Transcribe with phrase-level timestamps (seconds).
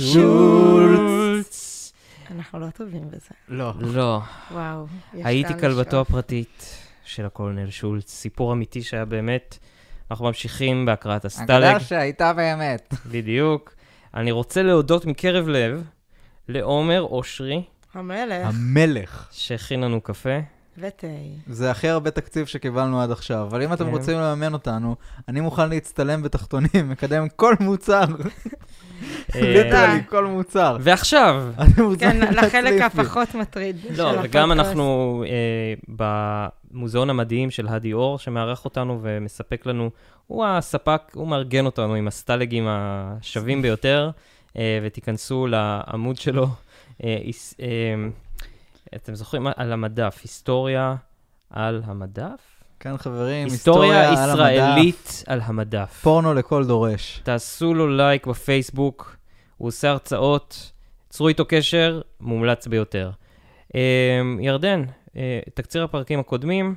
[0.00, 1.92] שולץ.
[2.30, 3.30] אנחנו לא טובים בזה.
[3.48, 3.72] לא.
[3.80, 4.20] לא,
[4.52, 4.86] וואו.
[5.14, 6.00] יש הייתי כלבתו.
[6.00, 8.10] הפרטית של הקולונל שולץ.
[8.10, 9.58] סיפור אמיתי שהיה באמת.
[10.10, 11.50] אנחנו ממשיכים בהקראת הסטלג.
[11.50, 12.94] אגדה שהייתה באמת.
[13.06, 13.74] בדיוק.
[14.14, 15.84] אני רוצה להודות מקרב לב
[16.48, 17.62] לעומר אושרי,
[17.94, 19.28] המלך המלך.
[19.32, 20.38] שהכין לנו קפה.
[20.78, 21.06] ותה.
[21.46, 23.90] זה הכי הרבה תקציב שקיבלנו עד עכשיו, אבל אם אתם כן.
[23.90, 24.96] רוצים לממן אותנו,
[25.28, 28.04] אני מוכן להצטלם בתחתונים, מקדם כל מוצר,
[29.34, 30.76] אה, ליטרלי כל מוצר.
[30.80, 31.52] ועכשיו,
[31.98, 32.82] כן, לחלק.
[32.82, 34.20] הפחות מטריד של לא.
[34.22, 35.74] וגם אנחנו אה,
[36.72, 39.90] במוזיאון המדהים של הדי אור, שמארח אותנו ומספק לנו,
[40.26, 44.10] הוא הספק, הוא מארגן אותנו עם הסטלגים השווים ביותר,
[44.56, 46.48] אה, ותיכנסו לעמוד שלו.
[48.96, 49.46] אתם זוכרים?
[49.56, 50.94] על המדף, היסטוריה
[51.50, 52.62] על המדף?
[52.80, 54.32] כן, חברים, היסטוריה על המדף.
[54.32, 56.00] ישראלית על המדף.
[56.02, 57.20] פורנו לכל דורש.
[57.24, 59.16] תעשו לו לייק בפייסבוק,
[59.56, 60.72] הוא עושה הרצאות,
[61.08, 63.10] צרו איתו קשר, מומלץ ביותר.
[63.74, 64.84] אה, ירדן,
[65.16, 66.74] אה, תקציר הפרקים הקודמים,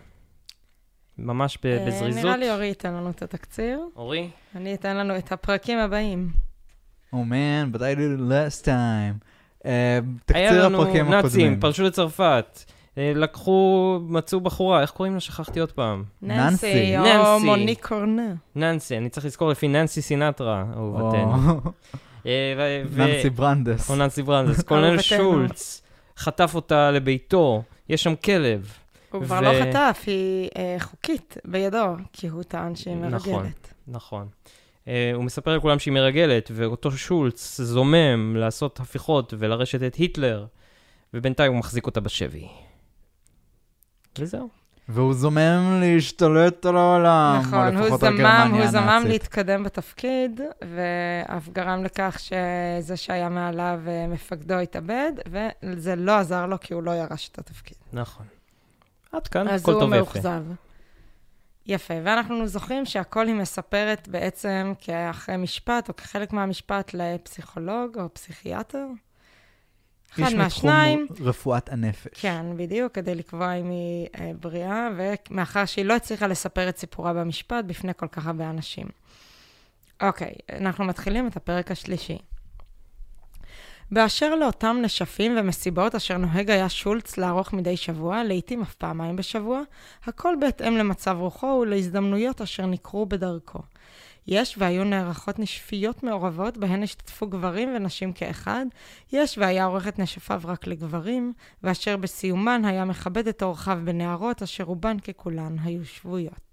[1.18, 2.24] ממש ב- אה, בזריזות.
[2.24, 3.80] נראה לי אורי ייתן לנו את התקציר.
[3.96, 4.30] אורי?
[4.56, 6.30] אני אתן לנו את הפרקים הבאים.
[7.14, 9.35] Oh man, but I did it last time.
[9.66, 10.00] אה,
[10.34, 11.60] היה תקציר לנו הפרקים נאצים, הקודמים.
[11.60, 12.64] פלשו לצרפת,
[12.98, 15.20] אה, לקחו, מצאו בחורה, איך קוראים לה?
[15.20, 16.04] שכחתי עוד פעם.
[16.22, 16.98] ננסי.
[16.98, 17.40] ננסי, או.
[17.40, 18.34] מוניק קורנה.
[18.56, 21.62] ננסי, אני צריך לזכור לפי ננסי סינטרה, אהובתנו.
[21.66, 21.72] או,
[22.26, 23.90] אה, ננסי ברנדס.
[23.90, 24.62] או ננסי ברנדס.
[24.62, 25.02] קולונל.
[25.02, 25.82] שולץ
[26.18, 28.72] חטף אותה לביתו, יש שם כלב.
[29.12, 33.34] הוא כבר לא חטף, היא חוקית בידו, כי הוא טען שהיא נכון.
[33.34, 33.74] מרגלת.
[33.88, 34.28] נכון.
[34.28, 34.65] אה,
[35.14, 40.46] הוא מספר לכולם שהיא מרגלת, ואותו שולץ זומם לעשות הפיכות ולרשת את היטלר,
[41.14, 42.48] ובינתיים הוא מחזיק אותה בשבי.
[44.20, 44.50] וזהו.
[44.90, 47.42] והוא זומם להשתלט על העולם.
[47.42, 49.12] נכון, הוא לפחות על זמם, הוא זמם הנאצית.
[49.12, 56.60] להתקדם בתפקיד, ואף גרם לכך שזה שהיה מעליו אה, מפקדו התאבד, וזה לא עזר לו
[56.60, 57.78] כי הוא לא ירש את התפקיד.
[57.94, 58.26] נכון.
[59.12, 60.04] עד כאן, אז הכל הוא טוב ויפה.
[60.04, 60.44] מאוכזב.
[61.66, 68.86] יפה, ואנחנו זוכרים שהכל היא מספרת בעצם כאחרי משפט, או כחלק מהמשפט לפסיכולוג או פסיכיאטר.
[70.14, 72.22] אחד איש מתחום מהשניים, רפואת הנפש.
[72.22, 77.14] כן, בדיוק, כדי לקבוע אם היא אה, בריאה, ומאחר שהיא לא הצליחה לספר את סיפורה
[77.14, 78.88] במשפט בפני כל כך הרבה אנשים.
[80.02, 82.18] אוקיי, אנחנו מתחילים את הפרק השלישי.
[83.92, 89.62] באשר לאותם נשפים ומסיבות אשר נוהג היה שולץ לערוך מדי שבוע, לעתים אף פעמיים בשבוע,
[90.06, 93.60] הכל בהתאם למצב רוחו ולהזדמנויות אשר ניכרו בדרכו.
[94.28, 98.66] יש והיו נערכות נשפיות מעורבות, בהן השתתפו גברים ונשים כאחד,
[99.12, 104.64] יש והיה עורך את נשפיו רק לגברים, ואשר בסיומן היה מכבד את אורחיו בנערות, אשר
[104.64, 106.45] רובן ככולן היו שבויות.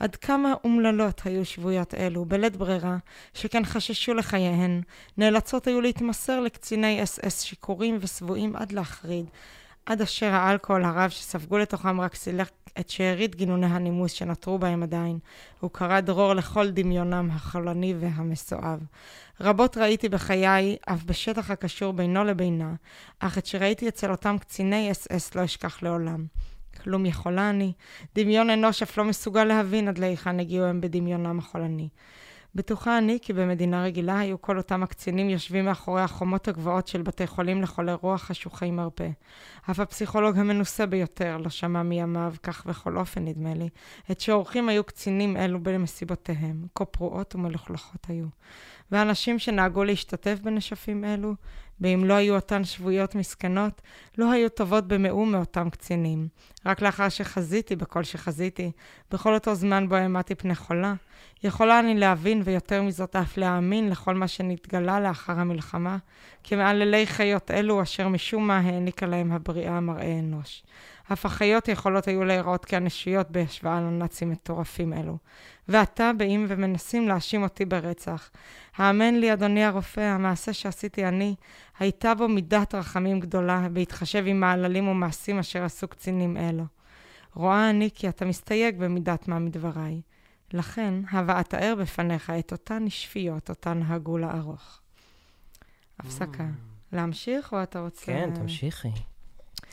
[0.00, 2.96] עד כמה אומללות היו שבויות אלו, בלית ברירה,
[3.34, 4.80] שכן חששו לחייהן,
[5.18, 9.26] נאלצות היו להתמסר לקציני אס אס שיכורים ושבויים עד להחריד,
[9.86, 15.18] עד אשר האלכוהול הרב שספגו לתוכם רק סילק את שארית גינוני הנימוס שנותרו בהם עדיין,
[15.60, 18.80] הוא קרא דרור לכל דמיונם החולני והמסואב.
[19.40, 22.74] רבות ראיתי בחיי, אף בשטח הקשור בינו לבינה,
[23.18, 26.26] אך את שראיתי אצל אותם קציני אס אס לא אשכח לעולם.
[26.82, 27.72] כלום יכולה אני,
[28.14, 31.88] דמיון אנוש אף לא מסוגל להבין עד להיכן הגיעו הם בדמיונם החולני.
[32.54, 37.26] בטוחה אני כי במדינה רגילה היו כל אותם הקצינים יושבים מאחורי החומות הגבוהות של בתי
[37.26, 39.08] חולים לחולי רוח חשוכי מרפא.
[39.70, 43.68] אף הפסיכולוג המנוסה ביותר לא שמע מימיו, כך בכל אופן נדמה לי,
[44.10, 48.26] את שעורכים היו קצינים אלו במסיבותיהם, כה פרועות ומלוכלכות היו.
[48.90, 51.34] והנשים שנהגו להשתתף בנשפים אלו,
[51.82, 53.80] ואם לא היו אותן שבויות מסכנות,
[54.18, 56.28] לא היו טובות במאום מאותם קצינים.
[56.66, 58.70] רק לאחר שחזיתי בכל שחזיתי,
[59.10, 60.94] בכל אותו זמן בו העמדתי פני חולה,
[61.44, 65.96] יכולה אני להבין, ויותר מזאת אף להאמין, לכל מה שנתגלה לאחר המלחמה,
[66.44, 70.62] כמעללי חיות אלו אשר משום מה העניקה להם הבריאה מראה אנוש.
[71.12, 75.18] אף החיות יכולות היו להיראות כאנושיות בהשוואה לנאצים מטורפים אלו.
[75.68, 78.30] ועתה באים ומנסים להאשים אותי ברצח.
[78.76, 81.34] האמן לי, אדוני הרופא, המעשה שעשיתי אני,
[81.78, 86.64] הייתה בו מידת רחמים גדולה, בהתחשב עם מעללים ומעשים אשר עשו קצינים אלו.
[87.34, 90.00] רואה אני כי אתה מסתייג במידת מה מדבריי.
[90.52, 94.80] לכן, הווה אתאר בפניך את אותן נשפיות, אותן הגו לערוך.
[95.98, 96.46] הפסקה.
[96.92, 98.06] להמשיך, או אתה רוצה...
[98.06, 98.88] כן, תמשיכי.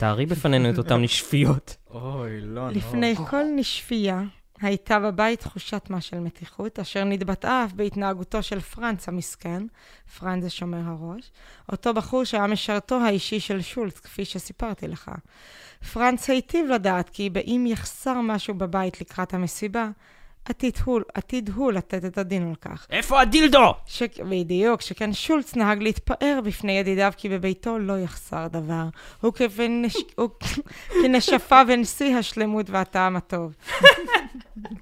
[0.00, 1.76] תארי בפנינו את אותן נשפיות.
[1.90, 2.70] אוי, לא, לא.
[2.70, 4.22] לפני כל נשפייה
[4.60, 9.62] הייתה בבית תחושת מה של מתיחות, אשר נתבטאה אף בהתנהגותו של פרנץ המסכן,
[10.18, 11.30] פרנץ זה שומר הראש,
[11.72, 15.10] אותו בחור שהיה משרתו האישי של שולץ, כפי שסיפרתי לך.
[15.92, 19.88] פרנץ היטיב לדעת כי באם יחסר משהו בבית לקראת המסיבה,
[20.44, 22.86] עתיד הוא, עתיד הוא לתת את הדין על כך.
[22.90, 23.74] איפה הדילדו?
[23.86, 24.02] ש...
[24.30, 28.84] בדיוק, שכן שולץ נהג להתפאר בפני ידידיו כי בביתו לא יחסר דבר.
[29.20, 29.96] הוא כבנש...
[30.16, 30.28] הוא
[31.02, 33.54] כנשפה בין שיא השלמות והטעם הטוב.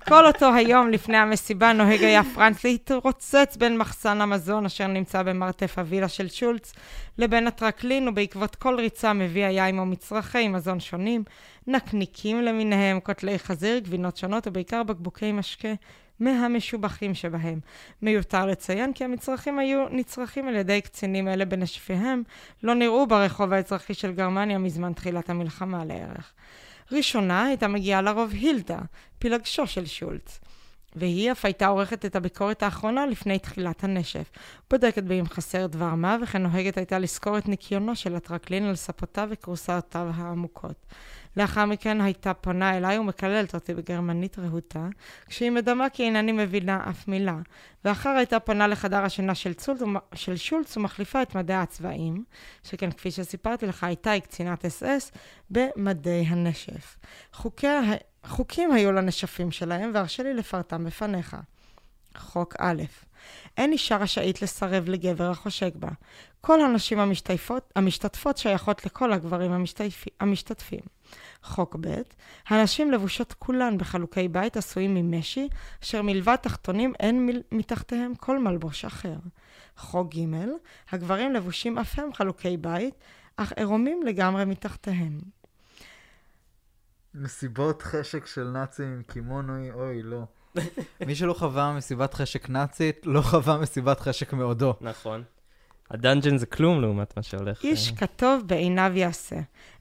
[0.08, 5.78] כל אותו היום לפני המסיבה נוהג היה פרנץ להתרוצץ בין מחסן המזון אשר נמצא במרתף
[5.78, 6.72] הווילה של שולץ
[7.18, 11.24] לבין הטרקלין, ובעקבות כל ריצה מביא היה עמו מצרכי מזון שונים,
[11.66, 15.72] נקניקים למיניהם, קוטלי חזיר, גבינות שונות ובעיקר בקבוקי משקה
[16.20, 17.60] מהמשובחים שבהם.
[18.02, 22.22] מיותר לציין כי המצרכים היו נצרכים על ידי קצינים אלה בנשפיהם,
[22.62, 26.32] לא נראו ברחוב האזרחי של גרמניה מזמן תחילת המלחמה לערך.
[26.92, 28.78] ראשונה הייתה מגיעה לרוב הילדה,
[29.18, 30.40] פילגשו של שולץ.
[30.96, 34.30] והיא אף הייתה עורכת את הביקורת האחרונה לפני תחילת הנשף.
[34.70, 39.28] בודקת באם חסר דבר מה, וכן נוהגת הייתה לזכור את ניקיונו של הטרקלין על ספותיו
[39.30, 40.86] וכורסאותיו העמוקות.
[41.36, 44.86] לאחר מכן הייתה פונה אליי ומקללת אותי בגרמנית רהוטה,
[45.26, 47.38] כשהיא מדמה כי אינני מבינה אף מילה,
[47.84, 49.80] ואחר הייתה פונה לחדר השינה של, צולט,
[50.14, 52.24] של שולץ ומחליפה את מדי הצבעים,
[52.64, 55.12] שכן כפי שסיפרתי לך, הייתה היא קצינת אס אס
[55.50, 56.96] במדי הנשף.
[57.32, 57.66] חוקי,
[58.26, 61.36] חוקים היו לנשפים שלהם, והרשה לי לפרטם בפניך.
[62.16, 62.82] חוק א',
[63.56, 65.88] אין אישה רשאית לסרב לגבר החושק בה.
[66.40, 69.64] כל הנשים המשתתפות, המשתתפות שייכות לכל הגברים
[70.20, 70.80] המשתתפים.
[71.42, 71.94] חוק ב',
[72.48, 75.48] הנשים לבושות כולן בחלוקי בית עשויים ממשי,
[75.82, 77.42] אשר מלבד תחתונים אין מל...
[77.52, 79.16] מתחתיהם כל מלבוש אחר.
[79.76, 80.24] חוק ג',
[80.90, 82.94] הגברים לבושים אף הם חלוקי בית,
[83.36, 85.18] אך עירומים לגמרי מתחתיהם.
[87.14, 90.24] מסיבות חשק של נאצים עם קימונוי, אוי, לא.
[91.06, 94.74] מי שלא חווה מסיבת חשק נאצית, לא חווה מסיבת חשק מעודו.
[94.80, 95.22] נכון.
[95.90, 97.64] הדאנג'ן זה כלום לעומת מה שהולך.
[97.64, 97.96] איש אה.
[97.96, 99.36] כתוב בעיניו יעשה.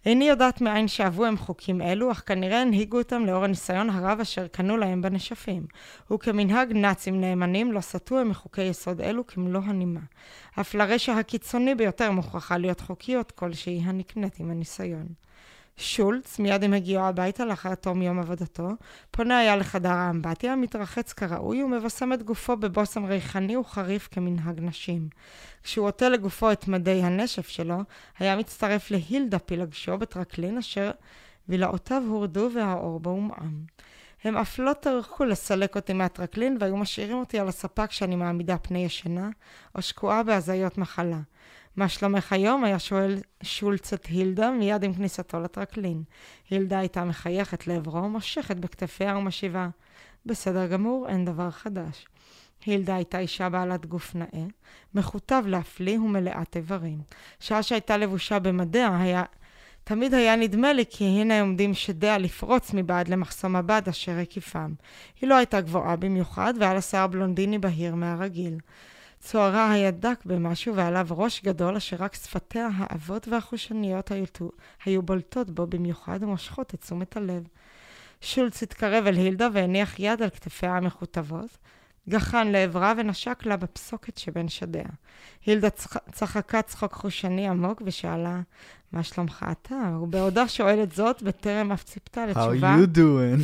[0.06, 4.47] איני יודעת מאין שאבו הם חוקים אלו, אך כנראה הנהיגו אותם לאור הניסיון הרב אשר
[4.47, 5.65] קנו להם בנשפים.
[6.12, 10.00] וכמנהג נאצים נאמנים, לא סטו הם מחוקי יסוד אלו כמלוא הנימה.
[10.59, 15.07] אף לרשע הקיצוני ביותר מוכרחה להיות חוקיות כלשהי הנקנית עם הניסיון.
[15.77, 18.69] שולץ, מיד עם הגיעו הביתה לאחר תום יום עבודתו,
[19.12, 25.09] פונה היה לחדר האמבטיה, מתרחץ כראוי ומבשם את גופו בבושם ריחני וחריף כמנהג נשים.
[25.63, 27.77] כשהוא עוטה לגופו את מדי הנשף שלו,
[28.19, 30.91] היה מצטרף להילדה פילגשו בטרקלין אשר
[31.50, 33.62] וילאותיו הורדו והאור בו הומעם.
[34.24, 38.85] הם אף לא טרחו לסלק אותי מהטרקלין והיו משאירים אותי על הספה כשאני מעמידה פני
[38.85, 39.29] ישנה
[39.75, 41.19] או שקועה בהזיות מחלה.
[41.77, 42.63] מה שלומך היום?
[42.63, 46.03] היה שואל שולץ את הילדה מיד עם כניסתו לטרקלין.
[46.50, 49.69] הילדה הייתה מחייכת לעברו, מושכת בכתפיה ומשיבה.
[50.25, 52.06] בסדר גמור, אין דבר חדש.
[52.65, 54.45] הילדה הייתה אישה בעלת גוף נאה,
[54.94, 57.01] מכותב להפליא ומלאת איברים.
[57.39, 59.24] שעה שהייתה לבושה במדיה, היה...
[59.83, 64.74] תמיד היה נדמה לי כי הנה עומדים שדיה לפרוץ מבעד למחסום הבד אשר הקיפם.
[65.21, 68.57] היא לא הייתה גבוהה במיוחד, והיה לה שיער בלונדיני בהיר מהרגיל.
[69.19, 74.25] צוערה היה דק במשהו ועליו ראש גדול אשר רק שפתיה העבות והחושניות היו,
[74.86, 77.44] היו בולטות בו במיוחד ומושכות את תשומת הלב.
[78.22, 81.58] שולץ התקרב אל הילדה והניח יד על כתפיה המכותבות,
[82.10, 84.90] גחן לעברה ונשק לה בפסוקת שבין שדיה.
[85.46, 85.98] הילדה צח...
[86.12, 88.42] צחקה צחוק חושני עמוק ושאלה,
[88.92, 89.98] מה שלומך אתה?
[90.02, 92.75] ובעודה שואלת זאת, בטרם אף ציפתה לתשובה.
[92.75, 93.42] How you doing?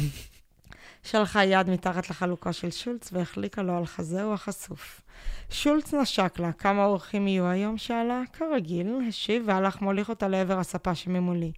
[1.04, 5.02] שלחה יד מתחת לחלוקה של שולץ והחליקה לו על חזהו החשוף.
[5.50, 7.77] שולץ נשק לה, כמה אורחים יהיו היום?
[7.77, 8.21] שאלה.
[8.33, 11.52] כרגיל, השיב והלך מוליך אותה לעבר הספה שממולי.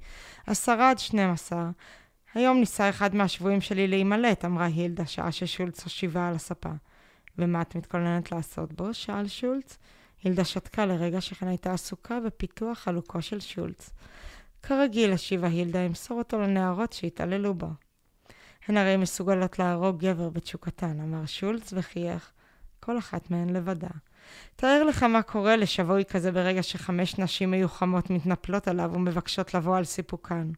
[0.47, 1.65] עשרה עד שנים עשר.
[2.33, 6.69] היום ניסה אחד מהשבויים שלי להימלט, אמרה הילדה, שעה ששולץ הושיבה על הספה.
[7.37, 8.93] ומה את מתכוננת לעשות בו?
[8.93, 9.77] שאל שולץ.
[10.23, 13.89] הילדה שתקה לרגע שכן הייתה עסוקה בפיתוח חלוקו של שולץ.
[14.63, 17.67] כרגיל, השיבה הילדה, אמסור אותו לנערות שהתעללו בו.
[18.67, 22.31] הן הרי מסוגלות להרוג גבר בתשוקתן, אמר שולץ וחייך.
[22.85, 23.87] כל אחת מהן לבדה.
[24.55, 29.83] תאר לך מה קורה לשבוי כזה ברגע שחמש נשים מיוחמות מתנפלות עליו ומבקשות לבוא על
[29.83, 30.51] סיפוקן,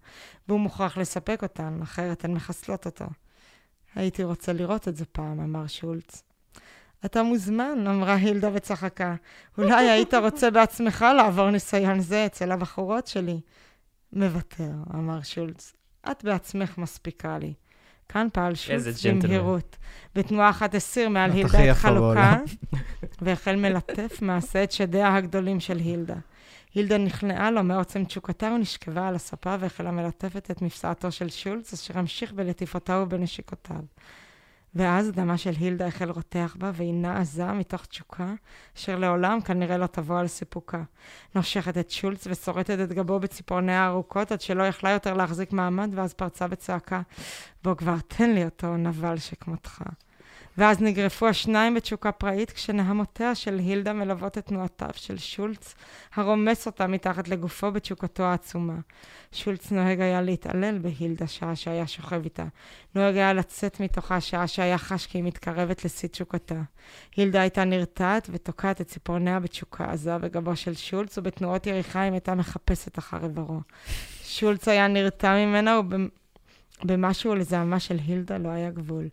[0.47, 3.05] והוא מוכרח לספק אותן, אחרת הן מחסלות אותו.
[3.95, 6.23] הייתי רוצה לראות את זה פעם, אמר שולץ.
[7.05, 9.15] אתה מוזמן, אמרה הילדה וצחקה.
[9.57, 13.39] אולי היית רוצה בעצמך לעבור ניסיון זה אצל הבחורות שלי.
[14.13, 15.73] מוותר, אמר שולץ.
[16.11, 17.53] את בעצמך מספיקה לי.
[18.09, 19.77] כאן פעל שולץ במהירות.
[20.15, 22.37] בתנועה אחת הסיר מעל הילדה את חלוקה,
[23.21, 26.15] והחל מלטף מעשה את שדיה הגדולים של הילדה.
[26.73, 31.99] הילדה נכנעה לו מעוצם תשוקתה ונשכבה על הספה והחלה מלטפת את מפסעתו של שולץ, אשר
[31.99, 33.81] המשיך בלטיפותיו ובנשיקותיו.
[34.75, 38.33] ואז דמה של הילדה החל רותח בה, והיא נעזה מתוך תשוקה,
[38.77, 40.83] אשר לעולם כנראה לא תבוא על סיפוקה.
[41.35, 46.13] נושכת את שולץ ושורטת את גבו בציפורניה הארוכות, עד שלא יכלה יותר להחזיק מעמד, ואז
[46.13, 47.01] פרצה בצעקה,
[47.63, 49.83] בוא כבר תן לי אותו, נבל שכמותך.
[50.57, 55.75] ואז נגרפו השניים בתשוקה פראית, כשנהמותיה של הילדה מלוות את תנועותיו של שולץ,
[56.15, 58.75] הרומס אותה מתחת לגופו בתשוקתו העצומה.
[59.31, 62.45] שולץ נוהג היה להתעלל בהילדה שעה שהיה שוכב איתה.
[62.95, 66.61] נוהג היה לצאת מתוכה שעה שהיה חש כי היא מתקרבת לשיא תשוקתה.
[67.15, 72.99] הילדה הייתה נרתעת ותוקעת את ציפורניה בתשוקה עזה בגבו של שולץ, ובתנועות יריחיים הייתה מחפשת
[72.99, 73.59] אחר איברו.
[74.23, 75.79] שולץ היה נרתע ממנה,
[76.83, 79.07] ובמשהו לזעמה של הילדה לא היה גבול.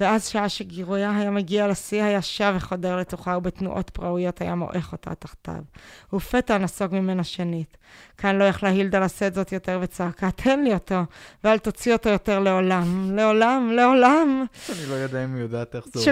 [0.00, 5.14] ואז שעה שגירויה היה מגיע לשיא, היה שב וחודר לתוכה, ובתנועות פראויות היה מועך אותה
[5.14, 5.62] תחתיו.
[6.12, 7.76] ופתע נסוג ממנה שנית.
[8.18, 11.00] כאן לא יכלה הילדה לשאת זאת יותר, וצעקה, תן לי אותו,
[11.44, 13.10] ואל תוציא אותו יותר לעולם.
[13.16, 14.44] לעולם, לעולם.
[14.68, 16.04] אני לא יודע אם היא יודעת איך זה עובד.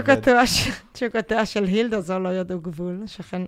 [0.92, 3.42] תשוקותיה של הילדה זו לא ידעו גבול, שכן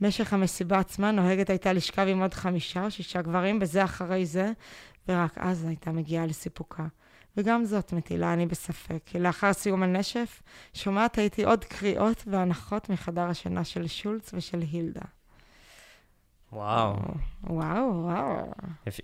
[0.00, 4.52] משך המסיבה עצמה נוהגת הייתה לשכב עם עוד חמישה או שישה גברים, בזה אחרי זה,
[5.08, 6.86] ורק אז הייתה מגיעה לסיפוקה.
[7.36, 10.42] וגם זאת מטילה אני בספק, כי לאחר סיום הנשף,
[10.74, 15.00] שומעת הייתי עוד קריאות והנחות מחדר השינה של שולץ ושל הילדה.
[16.52, 16.96] וואו.
[17.44, 18.52] וואו, וואו.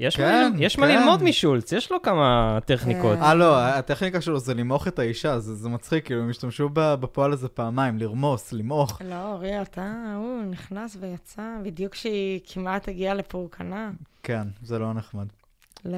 [0.00, 0.98] יש, כן, מה, יש מה כן.
[0.98, 3.18] ללמוד משולץ, יש לו כמה טכניקות.
[3.18, 6.94] אה, לא, הטכניקה שלו זה למעוך את האישה, זה זה מצחיק, כאילו, הם השתמשו ב-
[6.94, 9.02] בפועל הזה פעמיים, לרמוס, למעוך.
[9.04, 13.90] לא, אורי, אתה, הוא נכנס ויצא בדיוק כשהיא כמעט הגיעה לפורקנה.
[14.22, 15.26] כן, זה לא נחמד.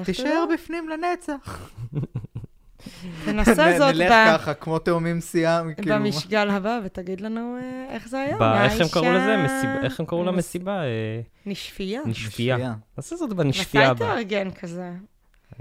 [0.05, 0.53] תישאר תדע.
[0.55, 1.69] בפנים לנצח.
[3.25, 5.95] תנסה זאת נלך ב- ככה, כמו תאומים סיאם, כאילו.
[5.95, 8.63] במשגל הבא, ותגיד לנו אה, איך זה היה.
[8.63, 9.37] איך הם קראו לזה?
[9.37, 10.81] מסיבה- איך הם קראו מס- למסיבה?
[10.83, 12.01] אה, נשפייה.
[12.05, 12.73] נשפייה.
[12.97, 14.15] נעשה זאת בנשפייה מתי הבאה.
[14.15, 14.91] תארגן כזה?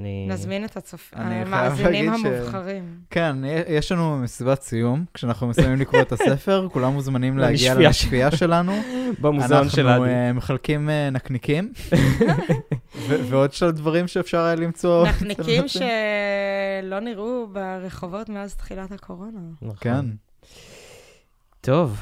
[0.01, 0.27] אני...
[0.29, 1.11] נזמין את הצופ...
[1.17, 2.85] המאזינים להגיד ש- המובחרים.
[3.11, 3.37] כן,
[3.69, 8.73] יש לנו מסיבת סיום, כשאנחנו מסיימים לקרוא את הספר, כולם מוזמנים להגיע לנשפייה שלנו.
[9.21, 10.13] במוזיאון של אנחנו עדי.
[10.13, 11.73] אה, מחלקים אה, נקניקים,
[13.09, 15.07] ו- ועוד של דברים שאפשר היה למצוא.
[15.27, 15.69] נאצים.
[15.69, 19.41] שלא נראו ברחובות מאז תחילת הקורונה.
[19.63, 19.77] נכון.
[19.81, 20.05] כן.
[21.61, 22.01] טוב.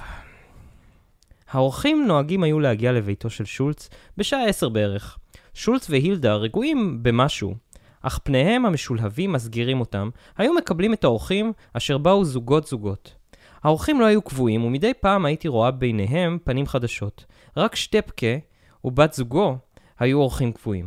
[1.50, 5.18] האורחים נוהגים היו להגיע לביתו של שולץ בשעה עשר בערך.
[5.54, 7.54] שולץ והילדה רגועים במשהו,
[8.02, 13.14] אך פניהם המשולהבים מסגירים אותם, היו מקבלים את האורחים אשר באו זוגות זוגות.
[13.62, 17.24] האורחים לא היו קבועים, ומדי פעם הייתי רואה ביניהם פנים חדשות.
[17.56, 18.36] רק שטפקה
[18.84, 19.58] ובת זוגו
[19.98, 20.86] היו אורחים קבועים.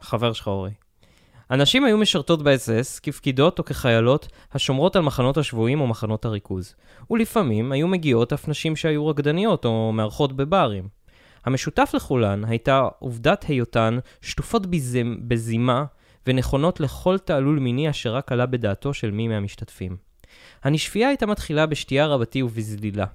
[0.00, 0.70] חבר שלך אורי.
[1.50, 6.74] הנשים היו משרתות באס-אס כפקידות או כחיילות השומרות על מחנות השבויים או מחנות הריכוז.
[7.10, 10.88] ולפעמים היו מגיעות אף נשים שהיו רקדניות או מארחות בברים.
[11.44, 15.28] המשותף לכולן הייתה עובדת היותן שטופות בזמ...
[15.28, 15.84] בזימה
[16.26, 19.96] ונכונות לכל תעלול מיני אשר רק עלה בדעתו של מי מהמשתתפים.
[20.64, 23.06] הנשפייה הייתה מתחילה בשתייה רבתי ובזלילה,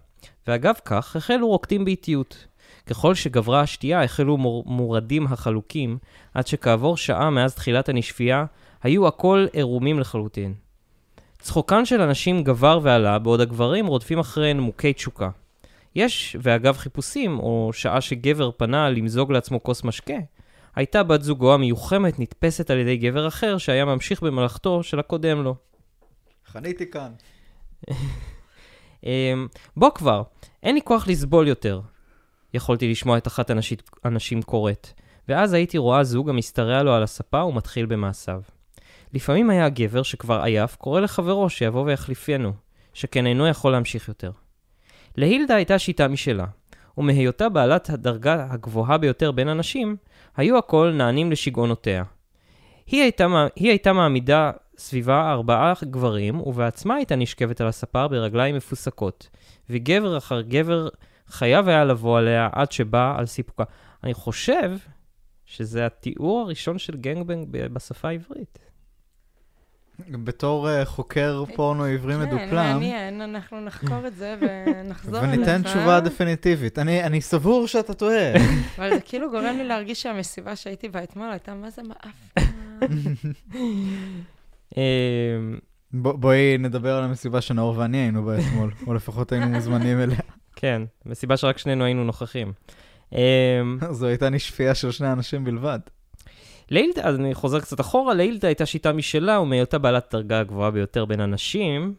[0.47, 2.47] ואגב כך החלו רוקדים באיטיות.
[2.85, 4.63] ככל שגברה השתייה החלו מור...
[4.67, 5.97] מורדים החלוקים,
[6.33, 8.45] עד שכעבור שעה מאז תחילת הנשפייה,
[8.83, 10.53] היו הכל עירומים לחלוטין.
[11.39, 15.29] צחוקן של הנשים גבר ועלה, בעוד הגברים רודפים אחריהן מוכי תשוקה.
[15.95, 20.17] יש, ואגב חיפושים, או שעה שגבר פנה למזוג לעצמו כוס משקה,
[20.75, 25.55] הייתה בת זוגו המיוחמת נתפסת על ידי גבר אחר שהיה ממשיך במלאכתו של הקודם לו.
[26.45, 27.11] חניתי כאן.
[29.03, 29.47] אמ,
[29.77, 30.23] בוא כבר,
[30.63, 31.81] אין לי כוח לסבול יותר.
[32.53, 34.87] יכולתי לשמוע את אחת הנשים, הנשים קוראת,
[35.27, 38.41] ואז הייתי רואה זוג המשתרע לו על הספה ומתחיל במעשיו.
[39.13, 42.53] לפעמים היה הגבר שכבר עייף קורא לחברו שיבוא ויחליפנו,
[42.93, 44.31] שכן אינו יכול להמשיך יותר.
[45.17, 46.45] להילדה הייתה שיטה משלה,
[46.97, 49.95] ומהיותה בעלת הדרגה הגבוהה ביותר בין הנשים,
[50.37, 52.03] היו הכל נענים לשגעונותיה.
[52.85, 59.29] היא הייתה, היא הייתה מעמידה סביבה ארבעה גברים, ובעצמה הייתה נשכבת על הספה ברגליים מפוסקות,
[59.69, 60.87] וגבר אחר גבר
[61.27, 63.63] חייב היה לבוא עליה עד שבא על סיפוקה.
[64.03, 64.71] אני חושב
[65.45, 68.59] שזה התיאור הראשון של גנגבנג בשפה העברית.
[70.09, 75.33] בתור אה, חוקר פורנו עברי כן, מדופלם, מעניין, אנחנו נחקור את זה ונחזור אליך.
[75.33, 76.79] וניתן תשובה דפיניטיבית.
[76.79, 78.33] אני אני סבור שאתה טועה.
[78.77, 82.35] אבל זה כאילו גורם לי להרגיש שהמסיבה שהייתי בה אתמול הייתה מה זה מאף.
[84.77, 84.81] אמ,
[85.93, 90.19] בואי נדבר על המסיבה שנאור ואני היינו בה אתמול, או לפחות היינו מוזמנים אליה.
[90.55, 92.53] כן, מסיבה שרק שנינו היינו נוכחים.
[93.11, 93.19] אמ,
[93.91, 95.79] זו הייתה נשפייה של שני אנשים בלבד.
[96.69, 101.05] לילדה, אז אני חוזר קצת אחורה, לילדה הייתה שיטה משלה, ומהיותה בעלת דרגה הגבוהה ביותר
[101.05, 101.93] בין הנשים,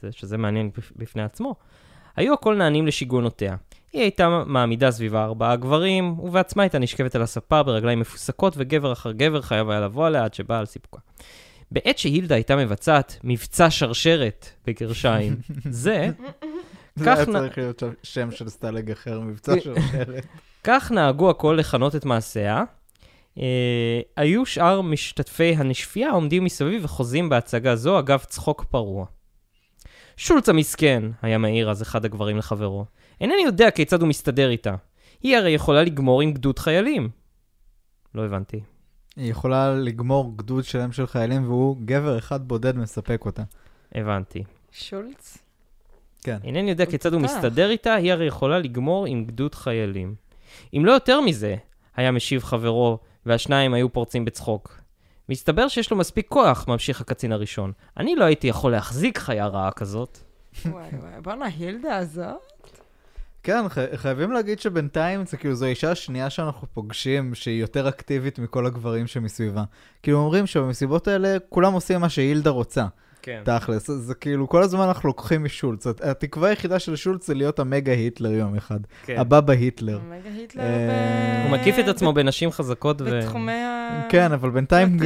[0.00, 1.54] שזה, שזה מעניין בפ- בפני עצמו,
[2.16, 3.56] היו הכל נענים לשיגעונותיה.
[3.92, 9.12] היא הייתה מעמידה סביבה ארבעה גברים, ובעצמה הייתה נשכבת על הספה ברגליים מפוסקות, וגבר אחר
[9.12, 11.00] גבר חייב היה לבוא עליה עד שבא על סיפוקה.
[11.70, 15.36] בעת שהילדה הייתה מבצעת מבצע שרשרת, בגרשיים,
[15.70, 16.10] זה,
[16.96, 20.26] זה היה צריך להיות שם- של סטלג אחר, מבצע שרשרת.
[20.64, 22.64] כך נהגו הכל לכנות את מעשיה.
[23.38, 23.40] Uh,
[24.16, 29.06] היו שאר משתתפי הנשפייה עומדים מסביב וחוזים בהצגה זו אגב צחוק פרוע.
[30.16, 32.84] שולץ המסכן, היה מעיר אז אחד הגברים לחברו.
[33.20, 34.74] אינני יודע כיצד הוא מסתדר איתה.
[35.22, 37.08] היא הרי יכולה לגמור עם גדוד חיילים.
[38.14, 38.60] לא הבנתי.
[39.16, 43.42] היא יכולה לגמור גדוד שלם של חיילים, והוא גבר אחד בודד מספק אותה.
[43.94, 44.44] הבנתי.
[44.72, 45.38] שולץ?
[46.22, 46.38] כן.
[46.44, 47.22] אינני יודע כיצד הוא.
[47.22, 50.14] מסתדר איתה, היא הרי יכולה לגמור עם גדוד חיילים.
[50.74, 51.56] אם לא יותר מזה,
[51.96, 54.80] היה משיב חברו, והשניים היו פורצים בצחוק.
[55.28, 57.72] מסתבר שיש לו מספיק כוח, ממשיך הקצין הראשון.
[57.96, 60.18] אני לא הייתי יכול להחזיק חיה רעה כזאת.
[60.66, 62.80] וואי וואי, בואנה, הילדה הזאת?
[63.42, 68.38] כן, חי- חייבים להגיד שבינתיים זה כאילו זו האישה השנייה שאנחנו פוגשים, שהיא יותר אקטיבית
[68.38, 69.64] מכל הגברים שמסביבה.
[70.02, 72.86] כאילו אומרים שבמסיבות האלה כולם עושים מה שהילדה רוצה,
[73.28, 73.42] כן.
[73.44, 73.86] תכלס.
[73.86, 75.86] זה, זה כאילו כל הזמן אנחנו לוקחים משולץ.
[75.86, 78.78] הת- התקווה היחידה של שולץ זה להיות המגה היטלר יום אחד.
[79.04, 79.18] כן.
[79.18, 80.00] הבבא היטלר.
[80.10, 81.50] מגה היטלר אה, ב...
[81.50, 83.04] הוא מקיף את עצמו בנשים חזקות ו...
[83.04, 84.06] בתחומי ה...
[84.08, 84.98] כן, אבל בינתיים.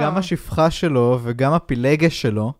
[0.00, 2.52] גם השפחה שלו וגם הפילגש שלו,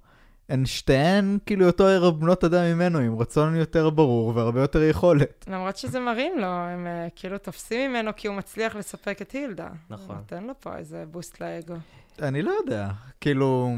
[0.49, 5.47] הן שתיהן כאילו אותו ערב בנות אדם ממנו, עם רצון יותר ברור והרבה יותר יכולת.
[5.51, 9.69] למרות שזה מראים לו, הם אה, כאילו תופסים ממנו כי הוא מצליח לספק את הילדה.
[9.91, 10.17] נכון.
[10.17, 11.75] נותן לו פה איזה בוסט לאגו.
[12.23, 12.89] אני לא יודע,
[13.21, 13.77] כאילו...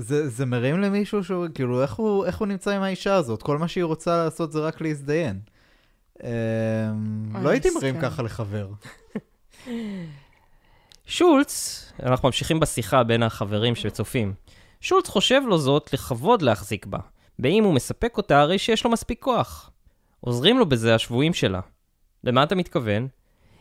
[0.00, 3.42] זה, זה מרים למישהו שהוא, כאילו, איך הוא, איך הוא נמצא עם האישה הזאת?
[3.42, 5.40] כל מה שהיא רוצה לעשות זה רק להזדיין.
[6.22, 8.00] אמ, לא הייתי מרים.
[8.00, 8.68] ככה לחבר.
[11.06, 14.34] שולץ, אנחנו ממשיכים בשיחה בין החברים שצופים.
[14.80, 16.98] שולץ חושב לו זאת לכבוד להחזיק בה,
[17.38, 19.70] ואם הוא מספק אותה, הרי שיש לו מספיק כוח.
[20.20, 21.60] עוזרים לו בזה השבויים שלה.
[22.24, 23.08] למה אתה מתכוון?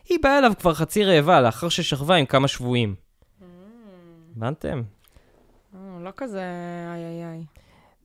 [0.09, 2.95] היא באה אליו כבר חצי רעבה לאחר ששכבה עם כמה שבויים.
[4.35, 4.81] הבנתם?
[5.75, 6.41] אה, לא כזה
[6.93, 7.45] איי איי איי.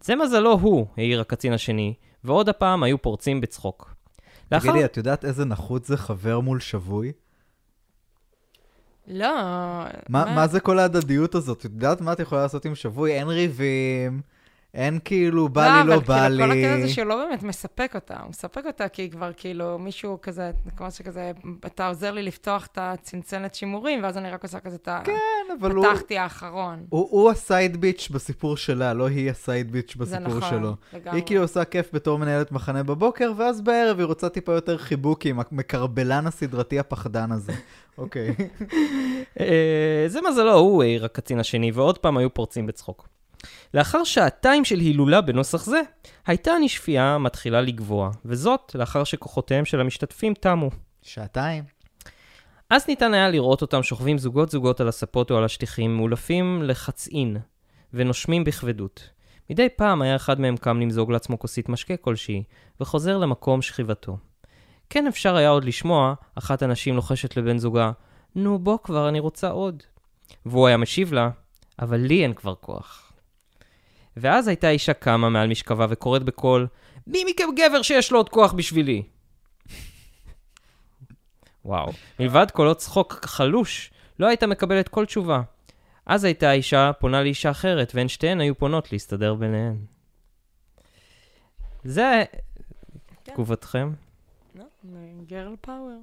[0.00, 1.94] זה מזלו הוא, העיר הקצין השני,
[2.24, 3.94] ועוד הפעם היו פורצים בצחוק.
[4.52, 4.70] לאחר...
[4.70, 7.12] תגידי, את יודעת איזה נחות זה חבר מול שבוי?
[9.06, 9.28] לא...
[10.08, 11.58] מה, מה זה כל ההדדיות הזאת?
[11.58, 13.12] את יודעת מה את יכולה לעשות עם שבוי?
[13.12, 14.20] אין ריבים,
[14.74, 16.82] אין כאילו בא לי, לא בא אבל כאילו כל הקטע לי.
[16.82, 18.20] זה שהוא לא באמת מספק אותה.
[18.20, 21.32] הוא מספק אותה כי כבר כאילו מישהו כזה, כמו שכזה,
[21.66, 25.00] אתה עוזר לי לפתוח את הצנצנת שימורים, ואז אני רק עושה כזה את ה...
[25.04, 26.84] כן, אבל הוא, פתחתי האחרון.
[26.88, 30.74] הוא, הוא הסייד ביץ' בסיפור שלה, לא היא הסייד ביץ' זה בסיפור נכון, שלו.
[30.92, 31.18] לגמרי.
[31.18, 35.26] היא כאילו עושה כיף בתור מנהלת מחנה בבוקר, ואז בערב היא רוצה טיפה יותר חיבוק
[35.26, 37.52] עם המקרבלן הסדרתי הפחדן הזה.
[37.98, 38.34] אוקיי.
[39.40, 43.08] אה, זה מזלו, הוא העיר הקצין השני, ועוד פעם היו פורצים בצחוק.
[43.74, 45.80] לאחר שעתיים של הילולה בנוסח זה,
[46.26, 50.70] הייתה הנשפייה מתחילה לגבוה, וזאת לאחר שכוחותיהם של המשתתפים תמו.
[51.02, 51.64] שעתיים.
[52.70, 57.36] אז ניתן היה לראות אותם שוכבים זוגות זוגות על הספות או על השטיחים, מאולפים לחצאין,
[57.94, 59.10] ונושמים בכבדות.
[59.50, 62.42] מדי פעם היה אחד מהם קם למזוג לעצמו כוסית משקה כלשהי,
[62.80, 64.16] וחוזר למקום שכיבתו.
[64.90, 67.92] כן אפשר היה עוד לשמוע אחת הנשים לוחשת לבן זוגה,
[68.34, 69.82] נו בוא כבר, אני רוצה עוד.
[70.46, 71.30] והוא היה משיב לה,
[71.78, 73.03] אבל לי אין כבר כוח.
[74.16, 76.66] ואז הייתה אישה קמה מעל משכבה וקוראת בקול,
[77.06, 79.02] מי מכם גבר שיש לו עוד כוח בשבילי?
[81.64, 81.92] וואו.
[82.20, 85.42] מלבד קולות צחוק חלוש, לא הייתה מקבלת כל תשובה.
[86.06, 89.76] אז הייתה האישה פונה לאישה אחרת, והן שתיהן היו פונות להסתדר ביניהן.
[91.84, 92.24] זה
[93.24, 93.32] כן.
[93.32, 93.92] תגובתכם?
[95.26, 96.02] גרל פאוור.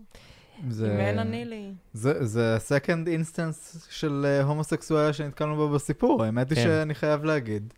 [0.69, 0.93] זה...
[0.93, 1.73] עם אלה נילי.
[1.93, 6.63] זה, זה ה-second instance של uh, הומוסקסואליה שנתקלנו בה בסיפור, האמת היא כן.
[6.63, 7.73] שאני חייב להגיד.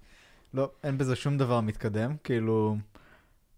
[0.53, 2.77] לא, אין בזה שום דבר מתקדם, כאילו...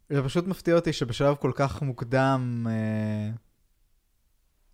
[0.10, 3.38] זה פשוט מפתיע אותי שבשלב כל כך מוקדם uh,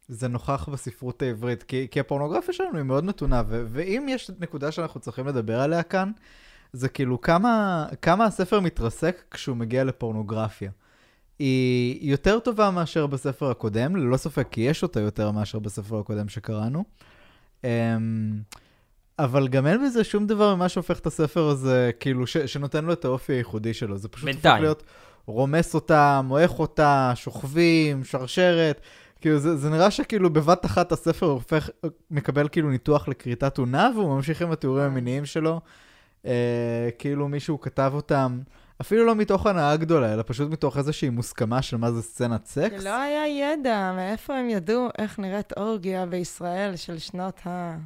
[0.08, 4.72] זה נוכח בספרות העברית, כי, כי הפורנוגרפיה שלנו היא מאוד מתונה, ו- ואם יש נקודה
[4.72, 6.12] שאנחנו צריכים לדבר עליה כאן,
[6.74, 10.72] זה כאילו כמה, כמה הספר מתרסק כשהוא מגיע לפורנוגרפיה.
[11.40, 16.30] היא יותר טובה מאשר בספר הקודם, ללא ספק כי יש אותה יותר מאשר בספר הקודם
[16.30, 16.84] שקראנו.
[17.64, 17.70] אמ,
[19.24, 22.94] אבל גם אין בזה שום דבר ממה שהופך את הספר הזה, כאילו, ש, שנותן לו
[22.94, 23.98] את האופי הייחודי שלו.
[23.98, 24.64] זה פשוט הופך בינתיים.
[24.64, 24.84] להיות
[25.26, 28.82] רומס אותה, מועך אותה, שוכבים, שרשרת.
[29.22, 31.70] כאילו, זה, זה נראה שכאילו בבת אחת הספר הופך,
[32.12, 35.60] מקבל כאילו ניתוח לכריתת אונה, והוא ממשיך עם התיאורים המיניים שלו.
[36.26, 38.40] אה, כאילו מישהו כתב אותם,
[38.82, 42.82] אפילו לא מתוך הנאה גדולה, אלא פשוט מתוך איזושהי מוסכמה של מה זה סצנת סקס.
[42.82, 47.78] שלא היה ידע, מאיפה הם ידעו איך נראית אורגיה בישראל של שנות ה...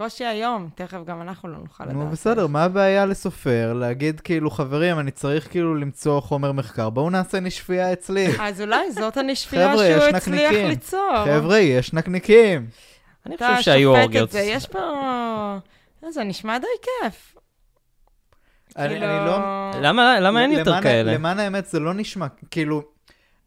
[0.00, 1.96] בקושי היום, תכף גם אנחנו לא נוכל לדעת.
[1.96, 3.72] נו, בסדר, מה הבעיה לסופר?
[3.72, 8.26] להגיד כאילו, חברים, אני צריך כאילו למצוא חומר מחקר, בואו נעשה נשפייה אצלי.
[8.40, 10.68] אז אולי זאת הנשפייה שהוא יש הצליח נקניקים.
[10.68, 11.24] ליצור.
[11.24, 12.66] חבר'ה, יש נקניקים.
[13.26, 14.28] אני חושב שהיו שופט אורגיות.
[14.28, 14.78] את זה, יש פה...
[14.78, 15.58] אה,
[16.10, 17.36] זה נשמע די כיף.
[18.76, 19.38] אני כאילו- אני לא...
[19.80, 21.14] למה למה אין יותר כאלה?
[21.14, 22.82] למען האמת, זה לא נשמע, כאילו,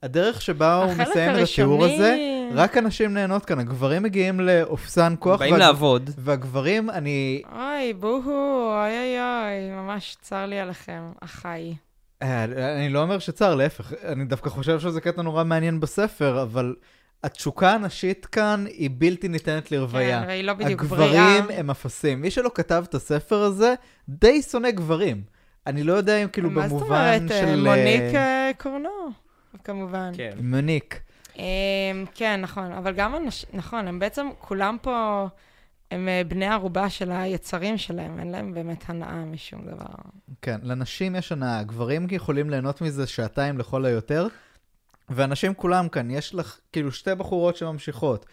[0.04, 4.40] הדרך שבה הוא החלק מסיים את התיאור הזה, הראשוני- רק הנשים נהנות כאן, הגברים מגיעים
[4.40, 5.40] לאופסן כוח.
[5.40, 6.10] באים והג- לעבוד.
[6.18, 7.42] והגברים, אני...
[7.52, 8.22] אוי, בוהו,
[8.72, 11.76] אוי אוי אוי, ממש צר לי עליכם, אחיי.
[12.22, 12.44] אה,
[12.78, 16.76] אני לא אומר שצר, להפך, אני דווקא חושב שזה קטע נורא מעניין בספר, אבל
[17.24, 20.22] התשוקה הנשית כאן היא בלתי ניתנת לרוויה.
[20.22, 21.36] כן, והיא לא בדיוק בריאה.
[21.38, 22.22] הגברים הם אפסים.
[22.22, 23.74] מי שלא כתב את הספר הזה,
[24.10, 25.22] די שונא גברים.
[25.68, 27.32] אני לא יודע אם כאילו מה זאת במובן אומרת?
[27.32, 27.64] אה, של...
[27.64, 28.90] מוניק אה, קורנו,
[29.64, 30.12] כמובן.
[30.18, 30.32] כן.
[30.42, 31.00] מוניק.
[31.36, 35.28] אמ, כן, נכון, אבל גם אנשים, נכון, הם בעצם, כולם פה,
[35.92, 39.86] הם אה, בני ערובה של היצרים שלהם, אין להם באמת הנאה משום דבר.
[40.42, 44.28] כן, לנשים יש הנאה, גברים יכולים ליהנות מזה שעתיים לכל היותר,
[45.10, 48.26] ואנשים כולם כאן, יש לך כאילו שתי בחורות שממשיכות.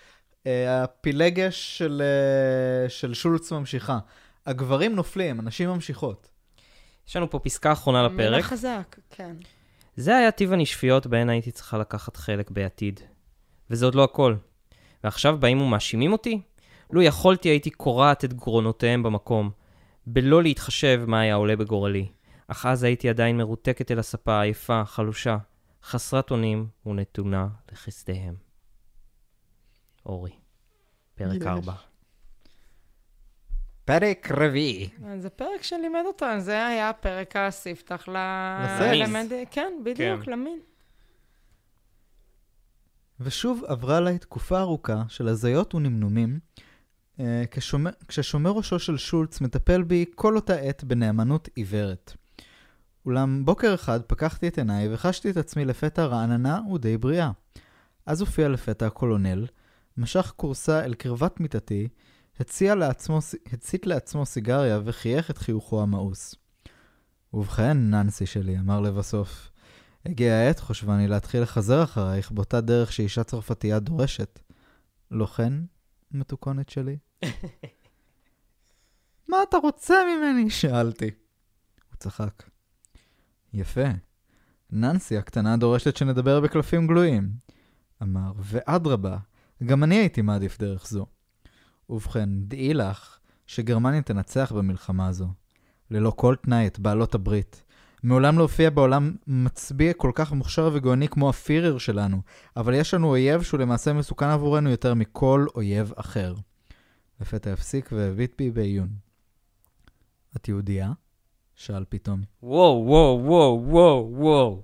[0.46, 3.98] אה, הפילגש של, אה, של שולץ ממשיכה.
[4.46, 6.28] הגברים נופלים, הנשים ממשיכות.
[7.08, 8.44] יש לנו פה פסקה אחרונה מילה לפרק.
[8.44, 9.36] חזק, כן.
[9.96, 13.00] זה היה טיב הנשפיות בהן הייתי צריכה לקחת חלק בעתיד.
[13.70, 14.34] וזה עוד לא הכל.
[15.04, 16.40] ועכשיו באים ומאשימים אותי?
[16.92, 19.50] לו יכולתי הייתי קורעת את גרונותיהם במקום,
[20.06, 22.08] בלא להתחשב מה היה עולה בגורלי.
[22.48, 25.38] אך אז הייתי עדיין מרותקת אל הספה עייפה, חלושה,
[25.82, 28.34] חסרת אונים ונתונה לחסדיהם.
[30.06, 30.32] אורי,
[31.14, 31.46] פרק יש.
[31.46, 31.89] 4.
[33.84, 34.88] פרק רביעי.
[35.18, 38.16] זה פרק שלימד אותנו, זה היה פרק הספתח ל...
[38.94, 39.32] למד...
[39.50, 40.32] כן, בדיוק, כן.
[40.32, 40.60] למין.
[43.20, 46.38] ושוב עברה עליי תקופה ארוכה של הזיות ונמנומים,
[47.20, 52.12] אה, כשומר, כששומר ראשו של שולץ מטפל בי כל אותה עת בנאמנות עיוורת.
[53.06, 57.30] אולם בוקר אחד פקחתי את עיניי וחשתי את עצמי לפתע רעננה ודי בריאה.
[58.06, 59.46] אז הופיע לפתע הקולונל,
[59.96, 61.88] משך כורסה אל קרבת מיטתי,
[62.40, 63.18] הציע לעצמו,
[63.52, 66.34] הצית לעצמו סיגריה וחייך את חיוכו המאוס.
[67.34, 69.50] ובכן, ננסי שלי, אמר לבסוף,
[70.06, 74.40] הגיע העת, חושבני, להתחיל לחזר אחרייך באותה דרך שאישה צרפתייה דורשת.
[75.10, 75.52] לא כן,
[76.12, 76.96] מתוקונת שלי?
[79.28, 80.50] מה אתה רוצה ממני?
[80.50, 81.10] שאלתי.
[81.90, 82.42] הוא צחק.
[83.52, 83.88] יפה.
[84.70, 87.30] ננסי הקטנה דורשת שנדבר בקלפים גלויים.
[88.02, 89.16] אמר, ואדרבה,
[89.64, 91.06] גם אני הייתי מעדיף דרך זו.
[91.90, 95.28] ובכן, דעי לך שגרמניה תנצח במלחמה הזו.
[95.90, 97.64] ללא כל תנאי את בעלות הברית.
[98.02, 102.22] מעולם לא הופיע בעולם מצביע כל כך מוכשר וגאוני כמו הפירר שלנו,
[102.56, 106.34] אבל יש לנו אויב שהוא למעשה מסוכן עבורנו יותר מכל אויב אחר.
[107.20, 108.88] לפתע הפסיק והביט בי בעיון.
[110.36, 110.92] את יהודייה?
[111.54, 112.22] שאל פתאום.
[112.42, 114.62] וואו, וואו, וואו, וואו, וואו.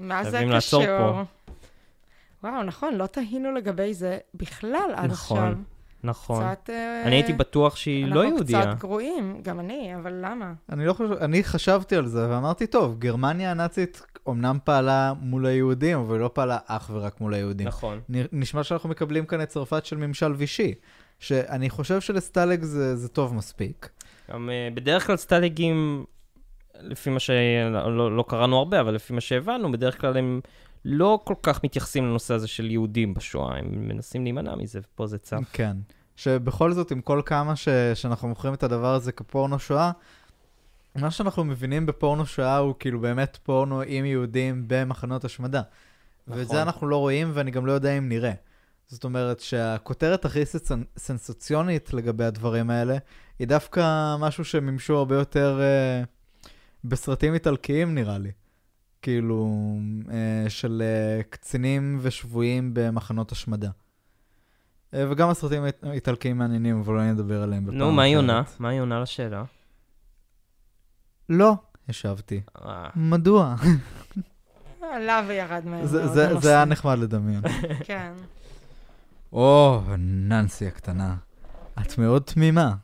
[0.00, 0.84] מה זה קשור?
[0.86, 1.22] פה.
[2.42, 5.50] וואו, נכון, לא תהינו לגבי זה בכלל עד נכון, עכשיו.
[5.50, 5.64] נכון.
[6.12, 6.70] קצת...
[6.70, 8.58] אה, אני הייתי בטוח שהיא לא יהודייה.
[8.58, 10.52] אנחנו קצת גרועים, גם אני, אבל למה?
[10.72, 15.98] אני לא חושב, אני חשבתי על זה ואמרתי, טוב, גרמניה הנאצית אמנם פעלה מול היהודים,
[15.98, 17.66] אבל לא פעלה אך ורק מול היהודים.
[17.66, 18.00] נכון.
[18.08, 20.74] נשמע שאנחנו מקבלים כאן את צרפת של ממשל וישי,
[21.18, 23.88] שאני חושב שלסטלג זה, זה טוב מספיק.
[24.30, 26.04] גם uh, בדרך כלל סטלגים,
[26.80, 30.40] לפי מה שלא לא, לא קראנו הרבה, אבל לפי מה שהבנו, בדרך כלל הם
[30.84, 35.18] לא כל כך מתייחסים לנושא הזה של יהודים בשואה, הם מנסים להימנע מזה, ופה זה
[35.18, 35.40] צף.
[35.52, 35.76] כן.
[36.16, 37.68] שבכל זאת, עם כל כמה ש...
[37.94, 39.90] שאנחנו מוכרים את הדבר הזה כפורנו שואה,
[40.96, 45.62] מה שאנחנו מבינים בפורנו שואה הוא כאילו באמת פורנו עם יהודים במחנות השמדה.
[46.26, 46.38] נכון.
[46.40, 48.32] ואת זה אנחנו לא רואים, ואני גם לא יודע אם נראה.
[48.86, 52.96] זאת אומרת שהכותרת הכי סנ- סנסציונית לגבי הדברים האלה,
[53.38, 56.02] היא דווקא משהו שמימשו הרבה יותר אה,
[56.84, 58.30] בסרטים איטלקיים, נראה לי.
[59.08, 59.50] כאילו,
[60.10, 63.70] אה, של אה, קצינים ושבויים במחנות השמדה.
[64.94, 68.16] אה, וגם הסרטים האיט- האיטלקיים מעניינים, אבל לא נדבר עליהם בפעם נו, מה היא.
[68.16, 68.42] עונה?
[68.58, 69.44] מה היא עונה לשאלה?
[71.28, 71.54] לא,
[71.88, 72.40] השבתי.
[72.96, 73.54] מדוע?
[74.82, 75.86] עלה וירד מהר.
[75.86, 77.40] זה- היה נחמד לדמיין.
[77.84, 78.12] כן.
[79.32, 81.16] או, ננסי הקטנה,
[81.80, 82.74] את מאוד תמימה.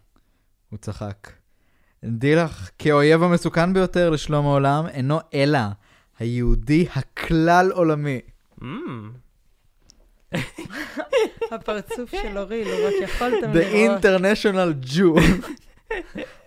[0.70, 1.30] הוא צחק.
[2.04, 5.58] דעי לך, כי האויב המסוכן ביותר לשלום העולם אינו אלא
[6.20, 8.20] היהודי הכלל עולמי.
[8.60, 8.64] mm,
[11.50, 14.04] הפרצוף של אורי, לו רק יכולתם The לראות.
[14.04, 15.18] international Jew.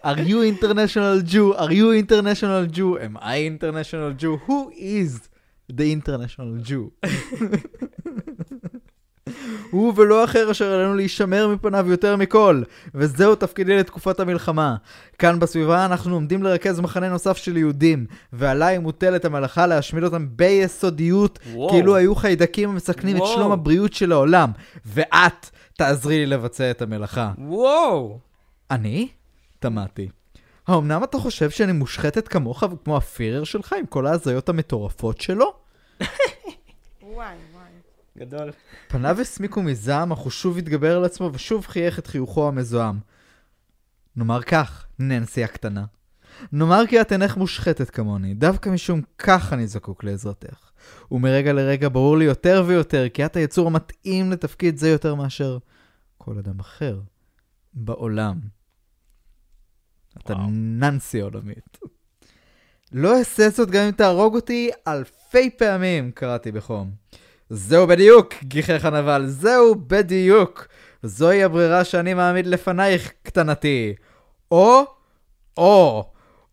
[0.06, 1.54] Are you international Jew?
[1.58, 2.98] Are you international Jew?
[2.98, 4.38] Am I international Jew?
[4.48, 5.12] Who is
[5.80, 6.92] the international Jew?
[9.74, 12.62] הוא ולא אחר אשר עלינו להישמר מפניו יותר מכל,
[12.96, 14.76] וזהו תפקידי לתקופת המלחמה.
[15.20, 21.40] כאן בסביבה אנחנו עומדים לרכז מחנה נוסף של יהודים, ועליי מוטלת המלאכה להשמיד אותם ביסודיות,
[21.54, 21.70] וואו.
[21.70, 23.34] כאילו היו חיידקים המסכנים את וואו.
[23.34, 24.52] שלום הבריאות של העולם.
[24.86, 27.32] ואת תעזרי לי לבצע את המלאכה.
[27.38, 28.20] וואו!
[28.72, 29.08] אני?
[29.60, 30.10] תמהתי.
[30.68, 35.63] האמנם אתה חושב שאני מושחתת כמוך וכמו הפירר שלך עם כל ההזיות המטורפות שלו?
[38.26, 38.52] גדול.
[38.88, 43.00] פניו הסמיקו מזעם, אך הוא שוב התגבר על עצמו ושוב חייך את חיוכו המזוהם.
[44.16, 45.86] נאמר כך, ננסי הקטנה.
[46.52, 50.72] נאמר כי את אינך מושחתת כמוני, דווקא משום כך אני זקוק לעזרתך.
[51.12, 55.58] ומרגע לרגע ברור לי יותר ויותר כי את היצור המתאים לתפקיד זה יותר מאשר
[56.18, 57.00] כל אדם אחר
[57.74, 58.40] בעולם.
[60.18, 60.34] אתה.
[60.50, 61.78] ננסי עולמית.
[62.92, 66.92] לא אעשה זאת גם אם תהרוג אותי אלפי פעמים, קראתי בחום.
[67.56, 70.68] זהו בדיוק, גיחך הנבל, זהו בדיוק.
[71.04, 73.94] זוהי הברירה שאני מעמיד לפנייך, קטנתי.
[74.52, 74.84] או,
[75.58, 76.04] או,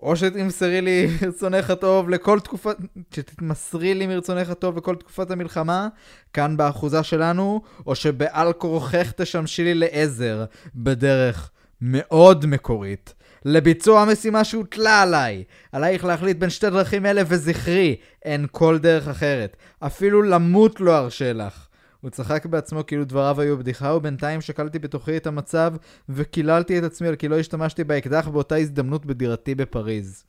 [0.02, 2.76] או שתמסרי לי מרצונך הטוב לכל תקופת...
[3.14, 5.88] שתתמסרי לי מרצונך הטוב לכל תקופת המלחמה,
[6.32, 13.14] כאן באחוזה שלנו, או שבעל כורחך תשמשי לי לעזר, בדרך מאוד מקורית.
[13.44, 15.44] לביצוע המשימה שהוטלה עליי.
[15.72, 19.57] עלייך להחליט בין שתי דרכים אלה, וזכרי, אין כל דרך אחרת.
[19.81, 21.66] אפילו למות לא ארשה לך.
[22.00, 25.74] הוא צחק בעצמו כאילו דבריו היו בדיחה, ובינתיים שקלתי בתוכי את המצב,
[26.09, 30.24] וקיללתי את עצמי על כי לא השתמשתי באקדח באותה הזדמנות בדירתי בפריז.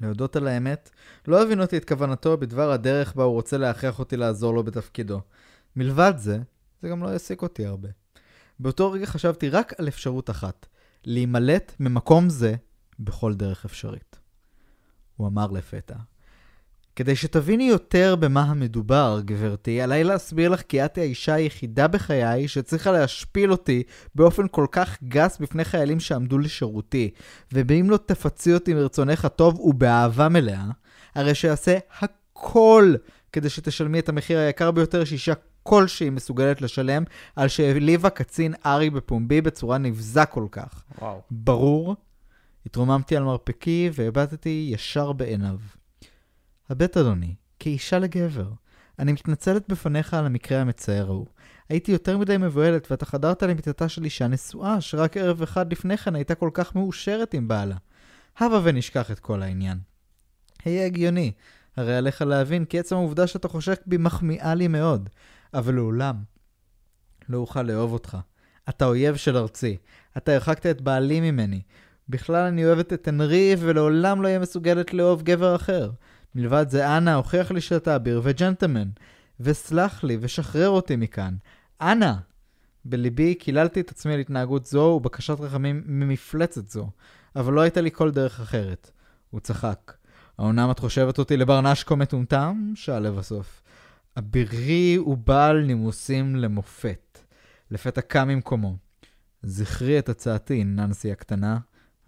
[0.00, 0.90] להודות על האמת,
[1.28, 5.20] לא הבינותי את כוונתו בדבר הדרך בה הוא רוצה להכריח אותי לעזור לו בתפקידו.
[5.76, 6.38] מלבד זה,
[6.82, 7.88] זה גם לא העסיק אותי הרבה.
[8.60, 10.66] באותו רגע חשבתי רק על אפשרות אחת,
[11.06, 12.54] להימלט ממקום זה
[12.98, 14.18] בכל דרך אפשרית.
[15.16, 15.94] הוא אמר לפתע,
[16.96, 22.92] כדי שתביני יותר במה המדובר, גברתי, עליי להסביר לך כי את האישה היחידה בחיי שצריכה
[22.92, 23.82] להשפיל אותי
[24.14, 27.10] באופן כל כך גס בפני חיילים שעמדו לשירותי,
[27.52, 30.64] ואם לא תפצי אותי מרצונך הטוב ובאהבה מלאה,
[31.14, 32.94] הרי שאעשה הכל
[33.32, 35.34] כדי שתשלמי את המחיר היקר ביותר שאישה
[35.64, 37.04] כלשהי מסוגלת לשלם
[37.36, 40.84] על שהעליבה קצין ארי בפומבי בצורה נבזה כל כך.
[40.98, 41.20] וואו.
[41.30, 41.96] ברור.
[42.66, 45.58] התרוממתי על מרפקי והבטתי ישר בעיניו.
[46.70, 48.48] הבט אדוני, כאישה לגבר,
[48.98, 51.26] אני מתנצלת בפניך על המקרה המצער ההוא.
[51.68, 56.14] הייתי יותר מדי מבוהלת ואתה חדרת למיטתה של אישה נשואה, שרק ערב אחד לפני כן
[56.14, 57.76] הייתה כל כך מאושרת עם בעלה.
[58.38, 59.78] הבה ונשכח את כל העניין.
[60.64, 61.32] היה הגיוני,
[61.76, 65.08] הרי עליך להבין כי עצם העובדה שאתה חושק בי מחמיאה לי מאוד,
[65.54, 66.16] אבל לעולם
[67.28, 68.16] לא אוכל לאהוב אותך.
[68.68, 69.76] אתה אויב של ארצי.
[70.16, 71.62] אתה הרחקת את בעלי ממני.
[72.08, 75.90] בכלל אני אוהבת את אנרי ולעולם לא אהיה מסוגלת לאהוב גבר אחר.
[76.34, 78.88] מלבד זה, אנא, הוכיח לי שאתה אביר וג'נטלמן.
[79.40, 81.34] וסלח לי ושחרר אותי מכאן.
[81.80, 82.12] אנא!
[82.84, 86.90] בליבי קיללתי את עצמי על התנהגות זו ובקשת רחמים ממפלצת זו,
[87.36, 88.90] אבל לא הייתה לי כל דרך אחרת.
[89.30, 89.92] הוא צחק.
[90.38, 92.72] האומנם את חושבת אותי לברנש כה מטומטם?
[92.74, 93.62] שאל לבסוף.
[94.18, 97.18] אבירי ובעל נימוסים למופת.
[97.70, 98.76] לפתע קם ממקומו.
[99.42, 101.58] זכרי את הצעתי, ננסי הקטנה,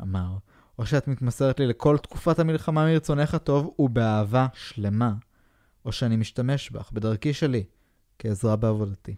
[0.03, 0.37] אמר,
[0.79, 5.15] או שאת מתמסרת לי לכל תקופת המלחמה מרצונך הטוב ובאהבה שלמה,
[5.85, 7.65] או שאני משתמש בך בדרכי שלי
[8.19, 9.17] כעזרה בעבודתי.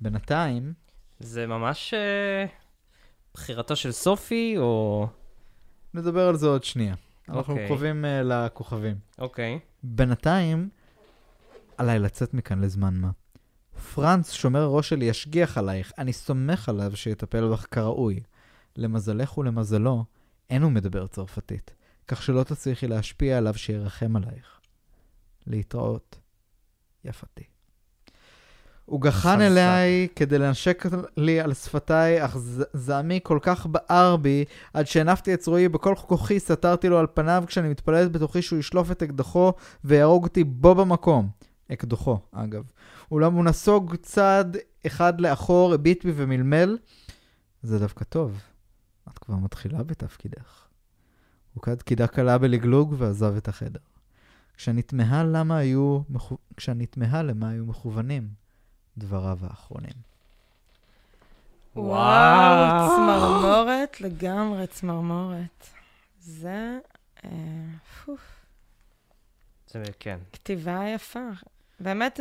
[0.00, 0.72] בינתיים,
[1.20, 2.46] זה ממש אה,
[3.34, 5.06] בחירתו של סופי, או...
[5.94, 6.94] נדבר על זה עוד שנייה.
[7.28, 7.66] אנחנו אוקיי.
[7.66, 8.96] קרובים uh, לכוכבים.
[9.18, 9.58] אוקיי.
[9.82, 10.68] בינתיים,
[11.76, 13.10] עליי לצאת מכאן לזמן מה.
[13.94, 18.20] פרנץ, שומר הראש שלי, ישגיח עלייך, אני סומך עליו שיטפל בך כראוי.
[18.76, 20.04] למזלך ולמזלו,
[20.50, 21.74] אין הוא מדבר צרפתית,
[22.08, 24.60] כך שלא תצליחי להשפיע עליו שירחם עלייך.
[25.46, 26.18] להתראות,
[27.04, 27.42] יפתי.
[28.84, 29.40] הוא גחן.
[29.40, 30.84] אליי כדי לנשק
[31.16, 35.94] לי על שפתיי, אך ז- זעמי כל כך בער בי, עד שהנפתי את צרועי בכל
[36.06, 39.52] כוחי סתרתי לו על פניו כשאני מתפללת בתוכי שהוא ישלוף את אקדחו
[39.84, 41.28] ויהרוג אותי בו במקום.
[41.72, 42.64] אקדחו, אגב.
[43.10, 44.56] אולם הוא נסוג צעד
[44.86, 46.78] אחד לאחור, הביט בי ומלמל.
[47.62, 48.40] זה דווקא טוב.
[49.08, 50.66] את כבר מתחילה בתפקידך.
[51.54, 53.80] הוא קד קידה קלה בלגלוג ועזב את החדר.
[54.56, 56.38] כשאני תמהה למה היו, מכו...
[56.56, 58.28] כשאני תמהה למה היו מכוונים
[58.98, 60.12] דבריו האחרונים.
[61.76, 65.66] וואו, צמרמורת, לגמרי צמרמורת.
[66.20, 66.78] זה,
[67.24, 67.30] אה,
[68.04, 68.20] פוף,
[69.68, 70.18] זה כן.
[70.32, 71.28] כתיבה יפה.
[71.80, 72.20] באמת,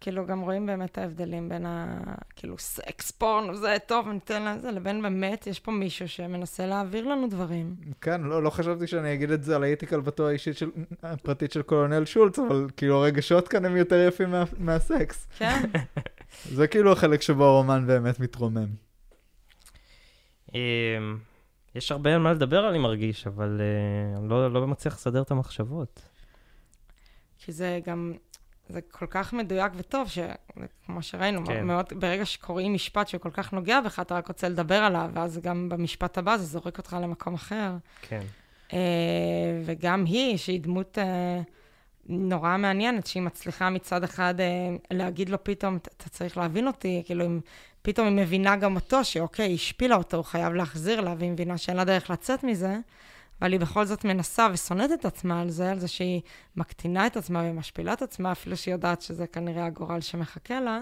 [0.00, 2.00] כאילו, גם רואים באמת ההבדלים בין ה...
[2.36, 7.28] כאילו, סקס, פורנו, זה טוב, ניתן לזה, לבין באמת, יש פה מישהו שמנסה להעביר לנו
[7.28, 7.74] דברים.
[8.00, 10.70] כן, לא, לא חשבתי שאני אגיד את זה על האתיקה בתור האישית של,
[11.02, 15.26] הפרטית של קולונל שולץ, אבל כאילו הרגשות כאן הם יותר יפים מה, מהסקס.
[15.38, 15.62] כן,
[16.56, 18.68] זה כאילו החלק שבו הרומן באמת מתרומם.
[20.54, 20.58] אמ,
[21.74, 25.30] יש הרבה על מה לדבר, אני מרגיש, אבל אה, אני לא, לא מצליח לסדר את
[25.30, 26.02] המחשבות.
[27.38, 28.12] כי זה גם,
[28.72, 31.66] זה כל כך מדויק וטוב, שכמו שראינו, כן.
[31.66, 35.38] מאוד, ברגע שקוראים משפט שהוא כל כך נוגע בך, אתה רק רוצה לדבר עליו, ואז
[35.38, 37.72] גם במשפט הבא זה זורק אותך למקום אחר.
[38.02, 38.22] כן.
[38.72, 38.78] אה,
[39.64, 41.40] וגם היא, שהיא דמות אה,
[42.06, 47.26] נורא מעניינת, שהיא מצליחה מצד אחד אה, להגיד לו פתאום, אתה צריך להבין אותי, כאילו,
[47.26, 47.40] אם,
[47.82, 51.58] פתאום היא מבינה גם אותו, שאוקיי, היא השפילה אותו, הוא חייב להחזיר לה, והיא מבינה
[51.58, 52.78] שאין לה דרך לצאת מזה,
[53.42, 56.20] אבל היא בכל זאת מנסה ושונאת את עצמה על זה, על זה שהיא
[56.56, 60.80] מקטינה את עצמה ומשפילה את עצמה, אפילו שהיא יודעת שזה כנראה הגורל שמחכה לה,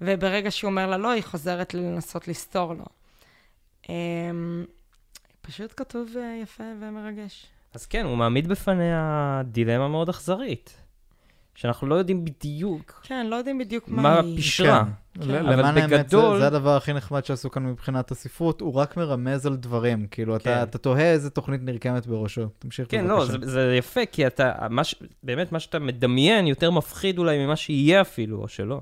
[0.00, 2.84] וברגע שהוא אומר לה לא, היא חוזרת לנסות לסתור לו.
[3.88, 4.64] אמ,
[5.40, 7.46] פשוט כתוב אה, יפה ומרגש.
[7.74, 10.81] אז כן, הוא מעמיד בפניה דילמה מאוד אכזרית.
[11.54, 14.34] שאנחנו לא יודעים בדיוק כן, לא יודעים בדיוק מה, מה היא.
[14.38, 14.84] הפשרה.
[15.14, 15.22] כן.
[15.22, 15.28] כן.
[15.44, 19.46] למען האמת, זה- בגדול- זה הדבר הכי נחמד שעשו כאן מבחינת הספרות, הוא רק מרמז
[19.46, 20.06] על דברים.
[20.10, 20.62] כאילו, אתה כן.
[20.62, 22.46] אתה תוהה איזה תוכנית נרקמת בראשו.
[22.58, 23.32] תמשיך כן, בבקשה.
[23.32, 27.44] לא, זה, זה יפה, כי אתה, מה ש, באמת, מה שאתה מדמיין יותר מפחיד אולי
[27.46, 28.80] ממה שיהיה אפילו, או שלא.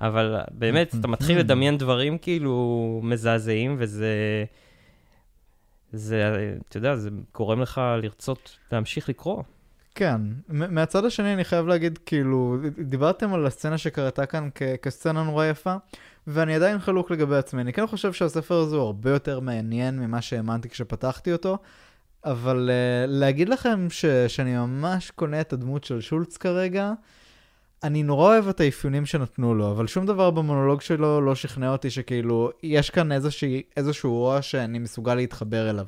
[0.00, 4.14] אבל באמת, אתה מתחיל לדמיין דברים כאילו מזעזעים, וזה,
[5.92, 6.22] זה,
[6.68, 9.42] אתה יודע, זה גורם לך לרצות להמשיך לקרוא.
[9.94, 10.20] כן.
[10.48, 15.74] מהצד השני, אני חייב להגיד, כאילו, דיברתם על הסצנה שקרתה כאן כ- כסצנה נורא יפה,
[16.26, 17.62] ואני עדיין חלוק לגבי עצמי.
[17.62, 21.58] אני כן חושב שהספר הזה הוא הרבה יותר מעניין ממה שהאמנתי כשפתחתי אותו,
[22.24, 26.92] אבל uh, להגיד לכם ש- שאני ממש קונה את הדמות של שולץ כרגע,
[27.84, 31.90] אני נורא אוהב את האפיונים שנתנו לו, אבל שום דבר במונולוג שלו לא שכנע אותי
[31.90, 35.86] שכאילו, יש כאן איזושהי, איזשהו רוע שאני מסוגל להתחבר אליו.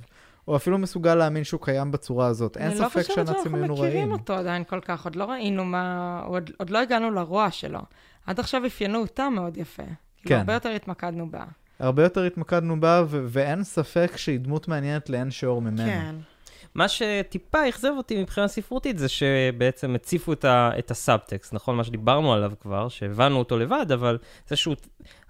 [0.49, 2.57] או אפילו מסוגל להאמין שהוא קיים בצורה הזאת.
[2.57, 4.13] אין אני לא ספק חושבת שהנאצים שאנחנו היו מכירים נוראים.
[4.13, 6.21] אותו עדיין כל כך, עוד לא ראינו מה...
[6.27, 7.81] עוד, עוד לא הגענו לרוע שלו.
[8.27, 9.83] עד עכשיו אפיינו אותה מאוד יפה.
[9.83, 9.93] כן.
[10.25, 11.45] כאילו, הרבה יותר התמקדנו בה.
[11.79, 15.77] הרבה יותר התמקדנו בה, ו- ואין ספק שהיא דמות מעניינת לאין שיעור ממנו.
[15.87, 16.15] כן.
[16.75, 21.77] מה שטיפה אכזב אותי מבחינה ספרותית זה שבעצם הציפו את, ה, את הסאבטקסט, נכון?
[21.77, 24.75] מה שדיברנו עליו כבר, שהבנו אותו לבד, אבל זה שהוא,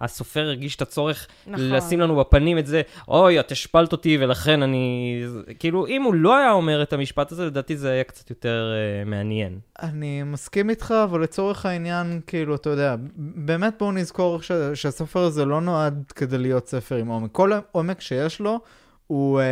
[0.01, 1.71] הסופר הרגיש את הצורך נכון.
[1.71, 5.23] לשים לנו בפנים את זה, אוי, את השפלת אותי ולכן אני...
[5.59, 8.73] כאילו, אם הוא לא היה אומר את המשפט הזה, לדעתי זה היה קצת יותר
[9.05, 9.59] uh, מעניין.
[9.83, 15.45] אני מסכים איתך, אבל לצורך העניין, כאילו, אתה יודע, באמת בואו נזכור ש- שהספר הזה
[15.45, 17.33] לא נועד כדי להיות ספר עם עומק.
[17.33, 18.61] כל העומק שיש לו,
[19.07, 19.45] הוא, אה,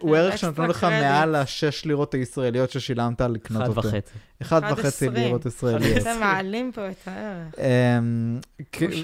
[0.00, 1.00] הוא ערך אקסטרה שנתנו לך קרדיט.
[1.02, 3.88] מעל השש לירות הישראליות ששילמת על לקנות אחד אותו.
[3.88, 4.12] וחצי.
[4.42, 5.08] אחד אחד וחצי.
[5.10, 5.98] לירות ישראליות.
[5.98, 7.54] אתם מעלים פה את הערך.
[7.58, 8.38] אמ,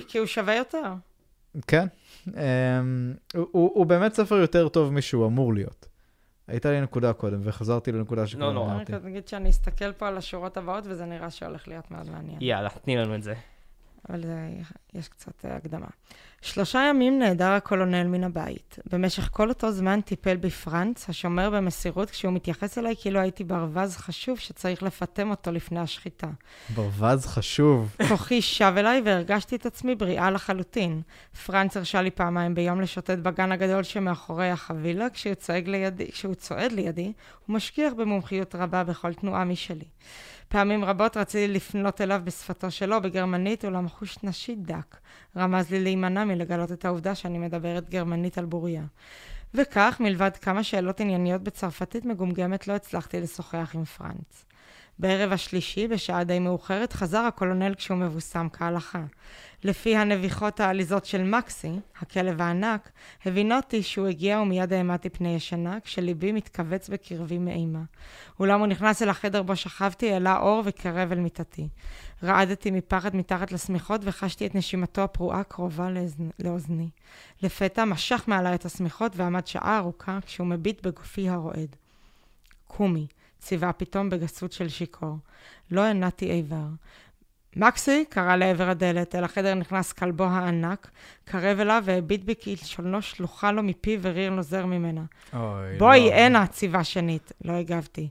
[0.08, 0.92] כי הוא שווה יותר.
[1.66, 1.86] כן.
[2.28, 2.32] אמ,
[3.32, 5.86] הוא- באמת ספר יותר טוב משהוא אמור להיות.
[6.48, 8.64] הייתה לי נקודה קודם, וחזרתי לנקודה שכבר לא.
[8.64, 8.92] אמרתי.
[8.92, 12.36] רק נגיד שאני אסתכל פה על השורות הבאות, וזה נראה שהולך להיות מאוד מעניין.
[12.40, 13.34] יאללה, תני לנו את זה.
[14.08, 14.48] אבל זה,
[14.94, 15.86] יש קצת אה, הקדמה.
[16.42, 18.78] שלושה ימים נעדר הקולונל מן הבית.
[18.92, 24.38] במשך כל אותו זמן טיפל בפרנץ, השומר במסירות, כשהוא מתייחס אליי כאילו הייתי ברווז חשוב
[24.38, 26.26] שצריך לפטם אותו לפני השחיטה.
[26.74, 27.96] ברווז חשוב.
[28.08, 31.02] כוחי שב אליי והרגשתי את עצמי בריאה לחלוטין.
[31.46, 35.34] פרנץ הרשה לי פעמיים ביום לשוטט בגן הגדול שמאחורי החבילה, כשהוא
[35.66, 37.12] לידי, כשהוא צועד לידי,
[37.46, 39.84] הוא משגיח במומחיות רבה בכל תנועה משלי.
[40.48, 44.96] פעמים רבות רציתי לפנות אליו בשפתו שלו, בגרמנית, אולם חוש נשי דק.
[45.36, 48.82] רמז לי להימנע מלגלות את העובדה שאני מדברת גרמנית על בוריה.
[49.54, 54.44] וכך, מלבד כמה שאלות ענייניות בצרפתית מגומגמת, לא הצלחתי לשוחח עם פרנץ.
[54.98, 59.02] בערב השלישי, בשעה די מאוחרת, חזר הקולונל כשהוא מבוסם כהלכה.
[59.64, 62.90] לפי הנביחות העליזות של מקסי, הכלב הענק,
[63.24, 67.82] הבינותי שהוא הגיע ומיד העמדתי פני ישנה, כשליבי מתכווץ בקרבי מאימה.
[68.40, 71.68] אולם הוא נכנס אל החדר בו שכבתי, העלה אור וקרב אל מיטתי.
[72.22, 76.28] רעדתי מפחד מתחת לשמיכות וחשתי את נשימתו הפרועה קרובה לאזנ...
[76.38, 76.88] לאוזני.
[77.42, 81.76] לפתע משך מעלי את השמיכות ועמד שעה ארוכה כשהוא מביט בגופי הרועד.
[82.66, 83.06] קומי,
[83.44, 85.16] ציווה פתאום בגסות של שיכור.
[85.70, 86.66] לא הנעתי איבר.
[87.56, 90.90] מקסי, קרא לעבר הדלת, אל החדר נכנס כלבו הענק,
[91.24, 95.02] קרב אליו והביט בי כלשונו שלוחה לו מפיו וריר נוזר ממנה.
[95.32, 96.14] אוי, בואי, לא.
[96.14, 97.32] הנה, ציווה שנית.
[97.44, 98.08] לא הגבתי.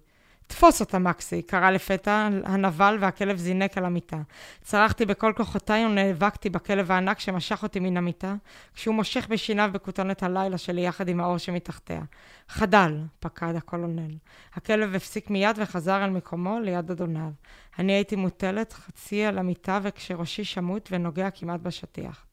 [0.56, 4.22] תפוס אותה, מקסי, קרא לפתע הנבל והכלב זינק על המיטה.
[4.62, 8.36] צרחתי בכל כוחותיי ונאבקתי בכלב הענק שמשך אותי מן המיטה,
[8.74, 12.02] כשהוא מושך בשיניו בכותונת הלילה שלי יחד עם האור שמתחתיה.
[12.48, 14.16] חדל, פקד הקולונל.
[14.54, 17.32] הכלב הפסיק מיד וחזר על מקומו ליד אדוניו.
[17.80, 22.26] אני הייתי מוטלת חצי על המיטה וכשראשי שמוט ונוגע כמעט בשטיח.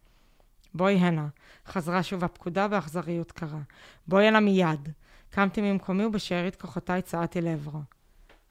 [0.75, 1.29] בואי הנה,
[1.67, 3.61] חזרה שוב הפקודה באכזריות קרה.
[4.07, 4.89] בואי הנה מיד.
[5.31, 7.81] קמתי ממקומי ובשארית כוחותיי צעדתי לעברו.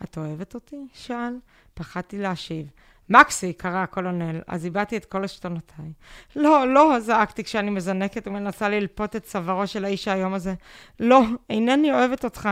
[0.04, 0.88] את אוהבת אותי?
[0.94, 1.34] שאל.
[1.74, 2.68] פחדתי להשיב.
[3.10, 3.54] מקסי!
[3.54, 5.92] קרא הקולונל, אז איבדתי את כל עשתונותיי.
[6.36, 7.00] לא, לא!
[7.00, 10.54] זעקתי כשאני מזנקת ומנסה ללפות את צווארו של האיש האיום הזה.
[11.00, 12.50] לא, אינני אוהבת אותך.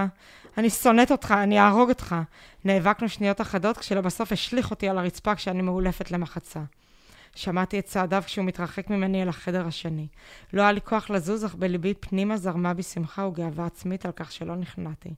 [0.58, 2.16] אני שונאת אותך, אני אהרוג אותך.
[2.66, 6.60] נאבקנו שניות אחדות, כשלבסוף השליך אותי על הרצפה כשאני מאולפת למחצה.
[7.38, 10.08] שמעתי את צעדיו כשהוא מתרחק ממני אל החדר השני.
[10.54, 14.32] לא היה לי כוח לזוז, אך בליבי פנימה זרמה בי שמחה וגאווה עצמית על כך
[14.32, 15.10] שלא נכנעתי.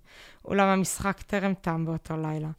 [0.46, 2.50] אולם המשחק טרם תם באותו לילה.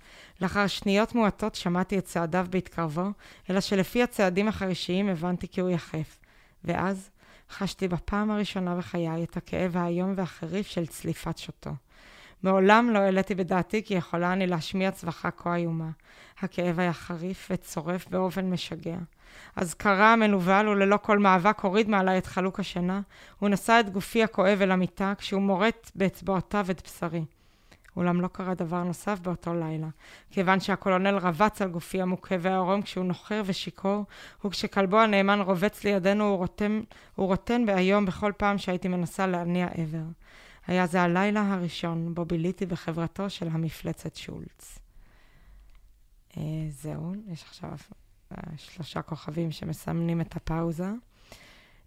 [0.41, 3.07] לאחר שניות מועטות שמעתי את צעדיו בהתקרבו,
[3.51, 6.19] אלא שלפי הצעדים החרישיים הבנתי כי הוא יחף.
[6.65, 7.11] ואז
[7.51, 11.71] חשתי בפעם הראשונה בחיי את הכאב האיום והחריף של צליפת שוטו.
[12.43, 15.91] מעולם לא העליתי בדעתי כי יכולה אני להשמיע צווחה כה איומה.
[16.39, 18.97] הכאב היה חריף וצורף באופן משגע.
[19.57, 23.01] אזכרה המנוול וללא כל מאבק הוריד מעלי את חלוק השינה,
[23.39, 27.25] הוא נשא את גופי הכואב אל המיטה כשהוא מורט באצבעותיו את בשרי.
[27.97, 29.89] אולם לא קרה דבר נוסף באותו לילה,
[30.31, 34.05] כיוון שהקולונל רבץ על גופי המוכה והערום כשהוא נוחר ושיכור,
[34.45, 36.81] וכשכלבו הנאמן רובץ לידינו הוא רוטן,
[37.15, 40.05] הוא רוטן באיום בכל פעם שהייתי מנסה להניע עבר.
[40.67, 44.79] היה זה הלילה הראשון בו ביליתי בחברתו של המפלצת שולץ.
[46.37, 47.77] אה, זהו, יש עכשיו
[48.57, 50.89] שלושה כוכבים שמסמנים את הפאוזה.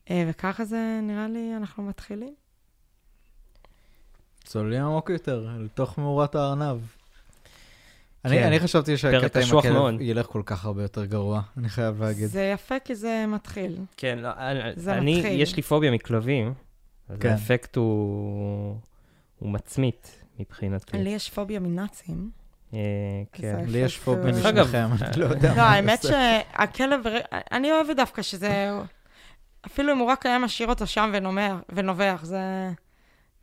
[0.09, 2.33] אה, וככה זה, נראה לי, אנחנו מתחילים.
[4.43, 6.77] צוללים עמוק יותר, לתוך מאורת הארנב.
[8.23, 8.29] כן.
[8.29, 9.93] אני, אני חשבתי שהקטע עם הכלב מאוד.
[9.99, 12.25] ילך כל כך הרבה יותר גרוע, אני חייב להגיד.
[12.25, 13.77] זה יפה כי זה מתחיל.
[13.97, 15.41] כן, לא, אני, זה אני מתחיל.
[15.41, 16.53] יש לי פוביה מכלבים,
[17.09, 17.29] אז כן.
[17.29, 18.77] האפקט הוא,
[19.39, 20.97] הוא מצמית מבחינתי.
[20.97, 22.42] לי יש פוביה מנאצים.
[22.73, 22.79] אה,
[23.31, 23.65] כן.
[23.67, 26.11] לי יש פוביה משניכם, אני לא יודע לא, מה האמת לעשות.
[26.11, 26.99] שהכלב,
[27.51, 28.71] אני אוהבת דווקא שזה,
[29.65, 31.11] אפילו אם הוא רק היה משאיר אותו שם
[31.69, 32.69] ונובח, זה...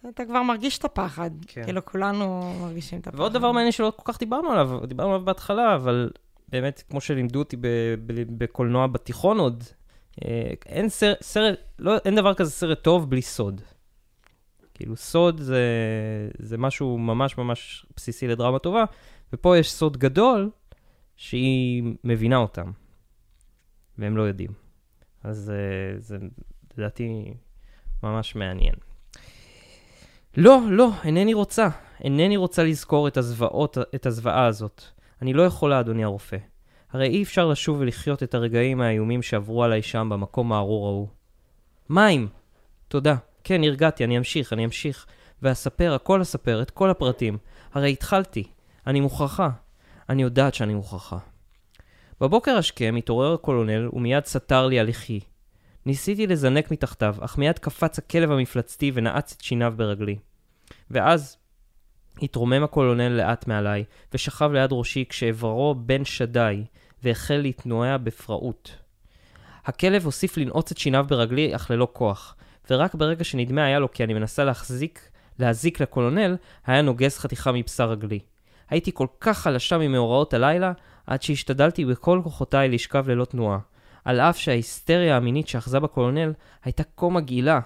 [0.09, 1.31] אתה כבר מרגיש את הפחד.
[1.47, 1.65] כן.
[1.65, 3.21] כאילו, כולנו מרגישים את הפחד.
[3.21, 6.11] ועוד דבר מעניין שלא כל כך דיברנו עליו, דיברנו עליו בהתחלה, אבל
[6.49, 7.67] באמת, כמו שלימדו אותי ב-
[8.07, 9.65] ב- בקולנוע בתיכון עוד,
[10.25, 13.61] אה, אין סרט, סרט לא, אין דבר כזה סרט טוב בלי סוד.
[14.75, 15.63] כאילו, סוד זה,
[16.39, 18.85] זה משהו ממש ממש בסיסי לדרמה טובה,
[19.33, 20.51] ופה יש סוד גדול
[21.17, 22.71] שהיא מבינה אותם,
[23.99, 24.51] והם לא יודעים.
[25.25, 26.19] אז אה, זה
[26.77, 27.35] לדעתי
[28.03, 28.75] ממש מעניין.
[30.37, 31.69] לא, לא, אינני רוצה.
[32.05, 34.83] אינני רוצה לזכור את הזוועות, את הזוועה הזאת.
[35.23, 36.37] אני לא יכולה, אדוני הרופא.
[36.93, 41.09] הרי אי אפשר לשוב ולחיות את הרגעים האיומים שעברו עליי שם במקום הארור ההוא.
[41.89, 42.29] מים!
[42.89, 43.17] תודה.
[43.45, 45.07] כן, נרגעתי, אני אמשיך, אני אמשיך.
[45.43, 47.39] ואספר, הכל אספר, את כל הפרטים.
[47.73, 48.45] הרי התחלתי.
[48.87, 49.51] אני מוכרחה.
[50.09, 51.19] אני יודעת שאני מוכרחה.
[52.21, 55.21] בבוקר השכם התעורר הקולונל ומיד סתר לי הלכי.
[55.87, 60.17] ניסיתי לזנק מתחתיו, אך מיד קפץ הכלב המפלצתי ונעץ את שיניו ברגלי.
[60.91, 61.37] ואז
[62.23, 66.65] התרומם הקולונל לאט מעליי, ושכב ליד ראשי כשאיברו בן שדי,
[67.03, 68.77] והחל להתנועע בפראות.
[69.65, 72.37] הכלב הוסיף לנעוץ את שיניו ברגלי, אך ללא כוח,
[72.71, 77.91] ורק ברגע שנדמה היה לו כי אני מנסה להחזיק, להזיק לקולונל, היה נוגס חתיכה מבשר
[77.91, 78.19] רגלי.
[78.71, 80.73] הייתי כל כך חלשה ממאורעות הלילה,
[81.07, 83.59] עד שהשתדלתי בכל כוחותיי לשכב ללא תנועה.
[84.05, 86.33] על אף שההיסטריה המינית שאחזה בקולונל
[86.65, 87.61] הייתה כה מגעילה.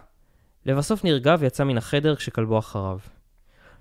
[0.67, 2.99] לבסוף נרגע ויצא מן החדר כשכלבו אחריו.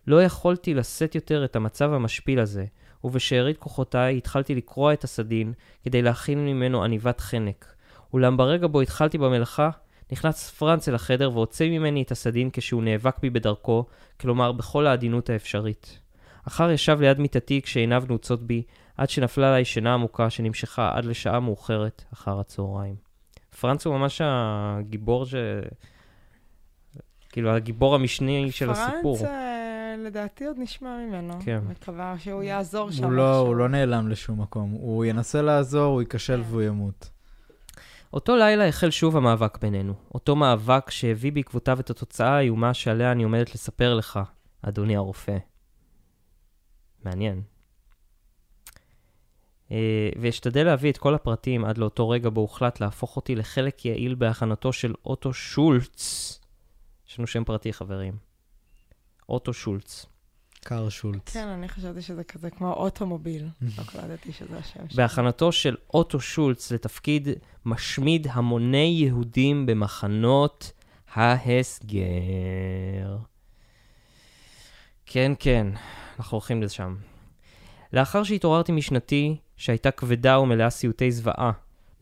[0.07, 2.65] לא יכולתי לשאת יותר את המצב המשפיל הזה,
[3.03, 5.53] ובשארית כוחותיי התחלתי לקרוע את הסדין
[5.83, 7.75] כדי להכין ממנו עניבת חנק.
[8.13, 9.69] אולם ברגע בו התחלתי במלאכה,
[10.11, 13.85] נכנס פרנץ אל החדר והוציא ממני את הסדין כשהוא נאבק בי בדרכו,
[14.19, 16.02] כלומר בכל העדינות האפשרית.
[16.47, 18.63] אחר ישב ליד מיטתי כשעיניו נעוצות בי,
[18.97, 22.95] עד שנפלה עליי שינה עמוקה שנמשכה עד לשעה מאוחרת אחר הצהריים.
[23.59, 25.35] פרנץ הוא ממש הגיבור ש...
[27.29, 29.17] כאילו, הגיבור המשני של הסיפור.
[29.17, 31.33] פרנץ, אה, לדעתי עוד נשמע ממנו.
[31.45, 31.59] כן.
[31.69, 33.03] מקווה שהוא יעזור שם.
[33.03, 33.37] הוא לא.
[33.37, 34.71] הוא לא נעלם לשום מקום.
[34.71, 36.49] הוא ינסה לעזור, הוא ייכשל כן.
[36.49, 37.09] והוא ימות.
[38.13, 39.93] אותו לילה החל שוב המאבק בינינו.
[40.13, 44.19] אותו מאבק שהביא בעקבותיו את התוצאה האיומה שעליה אני עומדת לספר לך,
[44.61, 45.37] אדוני הרופא.
[47.05, 47.41] מעניין.
[49.71, 54.15] אה, ואשתדל להביא את כל הפרטים עד לאותו רגע בו הוחלט להפוך אותי לחלק יעיל
[54.15, 56.39] בהכנתו של אוטו שולץ.
[57.07, 58.17] יש לנו שם פרטי, חברים.
[59.29, 60.05] אוטו שולץ.
[60.63, 61.33] קאר שולץ.
[61.33, 63.47] כן, אני חשבתי שזה כזה כמו אוטומוביל.
[63.77, 64.97] לא קלטתי שזה השם שלו.
[64.97, 67.27] בהכנתו של אוטו שולץ לתפקיד
[67.65, 70.71] משמיד המוני יהודים במחנות
[71.13, 73.17] ההסגר.
[75.05, 75.67] כן, כן,
[76.19, 76.95] אנחנו הולכים לשם.
[77.93, 81.51] לאחר שהתעוררתי משנתי, שהייתה כבדה ומלאה סיוטי זוועה,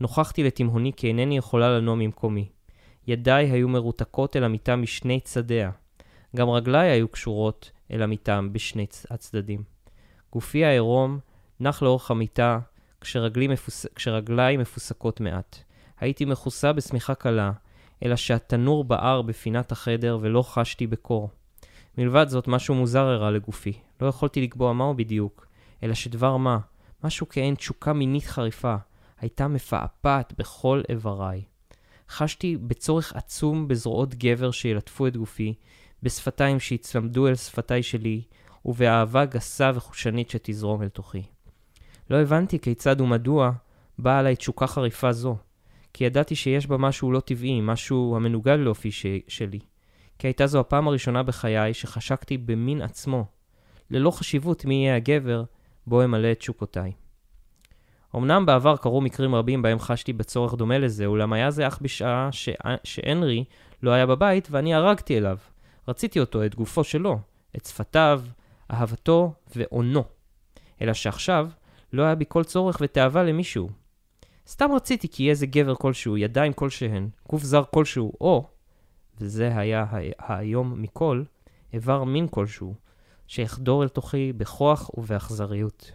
[0.00, 2.48] נוכחתי לתימהוני כי אינני יכולה לנום ממקומי.
[3.06, 5.70] ידיי היו מרותקות אל המיטה משני צדיה.
[6.36, 9.62] גם רגליי היו קשורות אל המיטה בשני הצדדים.
[10.32, 11.18] גופי העירום
[11.60, 12.58] נח לאורך המיטה,
[13.00, 13.86] כשרגלי מפוס...
[13.94, 15.56] כשרגליי מפוסקות מעט.
[16.00, 17.52] הייתי מכוסה בשמיכה קלה,
[18.04, 21.30] אלא שהתנור בער בפינת החדר ולא חשתי בקור.
[21.98, 23.72] מלבד זאת, משהו מוזר הראה לגופי.
[24.00, 25.46] לא יכולתי לקבוע מהו בדיוק,
[25.82, 26.58] אלא שדבר מה,
[27.04, 28.76] משהו כעין תשוקה מינית חריפה,
[29.20, 31.42] הייתה מפעפעת בכל איבריי.
[32.08, 35.54] חשתי בצורך עצום בזרועות גבר שילטפו את גופי,
[36.02, 38.22] בשפתיים שיצמדו אל שפתיי שלי,
[38.64, 41.22] ובאהבה גסה וחושנית שתזרום אל תוכי.
[42.10, 43.52] לא הבנתי כיצד ומדוע
[43.98, 45.36] באה עליי תשוקה חריפה זו,
[45.92, 49.06] כי ידעתי שיש בה משהו לא טבעי, משהו המנוגד לאופי ש...
[49.28, 49.58] שלי.
[50.22, 53.24] כי הייתה זו הפעם הראשונה בחיי שחשקתי במין עצמו,
[53.90, 55.44] ללא חשיבות מי יהיה הגבר
[55.86, 56.92] בו אמלא את תשוקותיי.
[58.16, 62.28] אמנם בעבר קרו מקרים רבים בהם חשתי בצורך דומה לזה, אולם היה זה אך בשעה
[62.32, 62.48] ש...
[62.84, 63.44] שהנרי
[63.82, 65.38] לא היה בבית ואני הרגתי אליו.
[65.88, 67.18] רציתי אותו, את גופו שלו,
[67.56, 68.22] את שפתיו,
[68.70, 70.04] אהבתו ואונו.
[70.82, 71.50] אלא שעכשיו
[71.92, 73.68] לא היה בי כל צורך ותאווה למישהו.
[74.46, 78.51] סתם רציתי כי איזה גבר כלשהו, ידיים כלשהן, גוף זר כלשהו, או,
[79.22, 79.86] וזה היה
[80.18, 81.22] האיום מכל,
[81.72, 82.74] איבר מין כלשהו,
[83.26, 85.92] שיחדור אל תוכי בכוח ובאכזריות.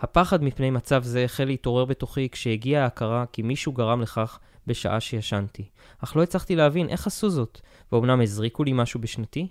[0.00, 5.68] הפחד מפני מצב זה החל להתעורר בתוכי כשהגיעה ההכרה כי מישהו גרם לכך בשעה שישנתי.
[5.98, 7.60] אך לא הצלחתי להבין איך עשו זאת,
[7.92, 9.48] ואומנם הזריקו לי משהו בשנתי?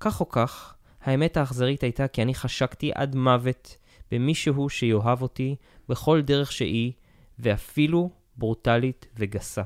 [0.00, 3.76] כך או כך, האמת האכזרית הייתה כי אני חשקתי עד מוות
[4.10, 5.56] במישהו שיאהב אותי
[5.88, 6.92] בכל דרך שהיא,
[7.38, 9.62] ואפילו ברוטלית וגסה.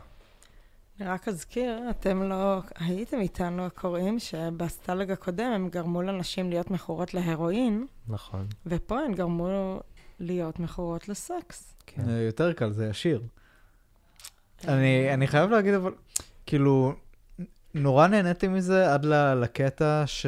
[1.00, 7.14] אני רק אזכיר, אתם לא הייתם איתנו הקוראים שבסטלג הקודם הם גרמו לנשים להיות מכורות
[7.14, 7.86] להרואין.
[8.08, 8.46] נכון.
[8.66, 9.80] ופה הן גרמו
[10.20, 11.74] להיות מכורות לסקס.
[11.86, 12.08] כן.
[12.08, 13.22] יותר קל, זה ישיר.
[14.68, 15.92] אני, אני חייב להגיד, אבל,
[16.46, 16.92] כאילו,
[17.74, 19.04] נורא נהניתי מזה עד
[19.42, 20.26] לקטע ש...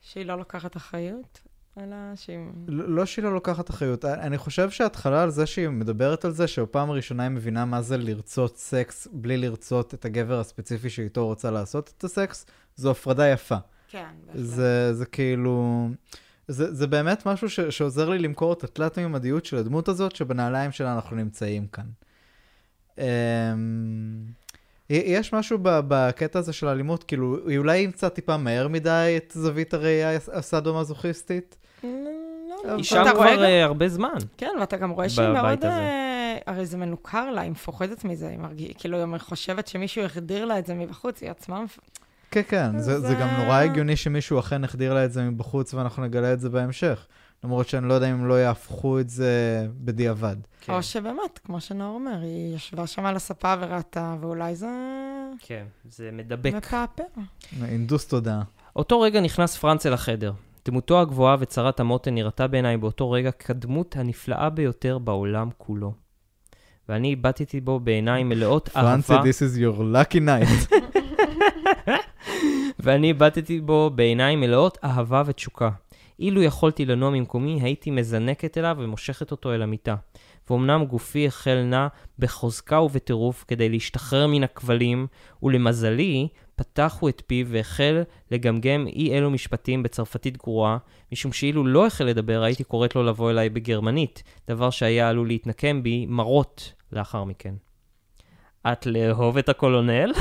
[0.00, 1.47] שהיא לא לוקחת אחריות?
[1.78, 2.38] אלא שהיא...
[2.68, 6.46] לא, לא שהיא לא לוקחת אחריות, אני חושב שההתחלה על זה שהיא מדברת על זה,
[6.46, 11.50] שבפעם הראשונה היא מבינה מה זה לרצות סקס בלי לרצות את הגבר הספציפי שאיתו רוצה
[11.50, 13.56] לעשות את הסקס, זו הפרדה יפה.
[13.88, 14.44] כן, בהחלט.
[14.44, 15.88] זה, זה כאילו...
[16.48, 20.94] זה, זה באמת משהו ש, שעוזר לי למכור את התלת-מימדיות של הדמות הזאת, שבנעליים שלה
[20.94, 21.84] אנחנו נמצאים כאן.
[22.96, 23.00] Um,
[24.90, 29.74] יש משהו בקטע הזה של האלימות, כאילו, היא אולי ימצא טיפה מהר מדי את זווית
[29.74, 31.56] הראייה הסאדו-מזוכיסטית?
[32.64, 34.18] היא שם כבר אה, הרבה זמן.
[34.36, 35.64] כן, ואתה גם רואה שהיא מאוד...
[35.64, 40.44] אה, הרי זה מנוכר לה, היא מפוחדת מזה, היא מרגישה, כאילו, היא חושבת שמישהו החדיר
[40.44, 41.64] לה את זה מבחוץ, היא עצמה...
[42.30, 46.02] כן, כן, זה, זה גם נורא הגיוני שמישהו אכן החדיר לה את זה מבחוץ, ואנחנו
[46.02, 47.06] נגלה את זה בהמשך.
[47.44, 50.36] למרות שאני לא יודע אם לא יהפכו את זה בדיעבד.
[50.60, 50.72] כן.
[50.72, 54.68] או שבאמת, כמו שנאור אומר, היא ישבה שם על הספה וראתה, ואולי זה...
[55.38, 56.54] כן, זה מדבק.
[56.54, 57.02] מפעפע.
[57.64, 58.42] אינדוס תודעה.
[58.76, 60.32] אותו רגע נכנס פרנץ אל החדר.
[60.64, 65.92] דמותו הגבוהה וצרת המותן נראתה בעיניי באותו רגע כדמות הנפלאה ביותר בעולם כולו.
[66.88, 69.02] ואני הבטתי בו בעיניים מלאות אהבה.
[69.02, 70.74] פרנסי, this is your lucky night.
[72.80, 75.70] ואני הבטתי בו בעיניים מלאות אהבה ותשוקה.
[76.18, 79.94] אילו יכולתי לנוע ממקומי, הייתי מזנקת אליו ומושכת אותו אל המיטה.
[80.50, 81.88] ואומנם גופי החל נע
[82.18, 85.06] בחוזקה ובטירוף כדי להשתחרר מן הכבלים,
[85.42, 86.28] ולמזלי,
[86.58, 90.78] פתחו את פיו והחל לגמגם אי אלו משפטים בצרפתית גרועה,
[91.12, 95.82] משום שאילו לא החל לדבר, הייתי קוראת לו לבוא אליי בגרמנית, דבר שהיה עלול להתנקם
[95.82, 97.54] בי מרות לאחר מכן.
[98.72, 100.12] את לאהוב את הקולונל?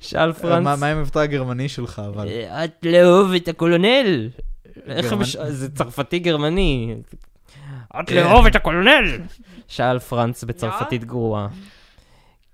[0.00, 0.64] שאל פרנץ.
[0.64, 2.28] מה עם המבטא הגרמני שלך, אבל?
[2.28, 4.28] את לאהוב את הקולונל.
[5.48, 6.94] זה צרפתי גרמני.
[8.00, 9.18] את לאהוב את הקולונל!
[9.68, 11.48] שאל פרנץ בצרפתית גרועה.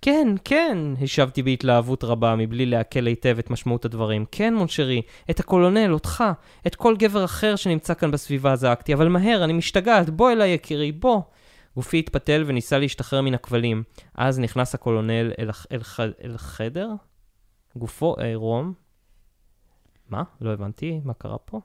[0.02, 4.24] כן, כן, השבתי בהתלהבות רבה, מבלי לעכל היטב את משמעות הדברים.
[4.30, 6.24] כן, מונשרי, את הקולונל, אותך,
[6.66, 10.92] את כל גבר אחר שנמצא כאן בסביבה זעקתי, אבל מהר, אני משתגעת, בוא אליי יקירי,
[10.92, 11.20] בוא.
[11.76, 13.82] גופי התפתל וניסה להשתחרר מן הכבלים.
[14.14, 16.88] אז נכנס הקולונל אל, אל, אל, אל חדר,
[17.76, 18.72] גופו עירום.
[20.08, 20.22] מה?
[20.40, 21.60] לא הבנתי, מה קרה פה?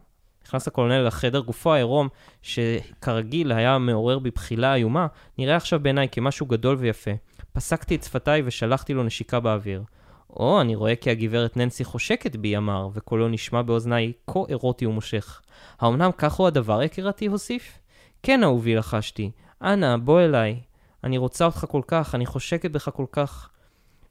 [0.46, 2.08] נכנס הקולונל לחדר, גופו העירום,
[2.42, 5.08] שכרגיל היה מעורר בבחילה איומה,
[5.38, 7.12] נראה עכשיו בעיניי כמשהו גדול ויפה.
[7.56, 9.84] פסקתי את שפתיי ושלחתי לו נשיקה באוויר.
[10.30, 15.42] או, אני רואה כי הגברת ננסי חושקת בי, אמר, וקולו נשמע באוזניי כה אירוטי ומושך.
[15.80, 17.80] האמנם כך הוא הדבר, יקירתי, הוסיף?
[18.24, 19.32] כן, אהובי, לחשתי.
[19.62, 20.60] אנא, בוא אליי.
[21.04, 23.50] אני רוצה אותך כל כך, אני חושקת בך כל כך.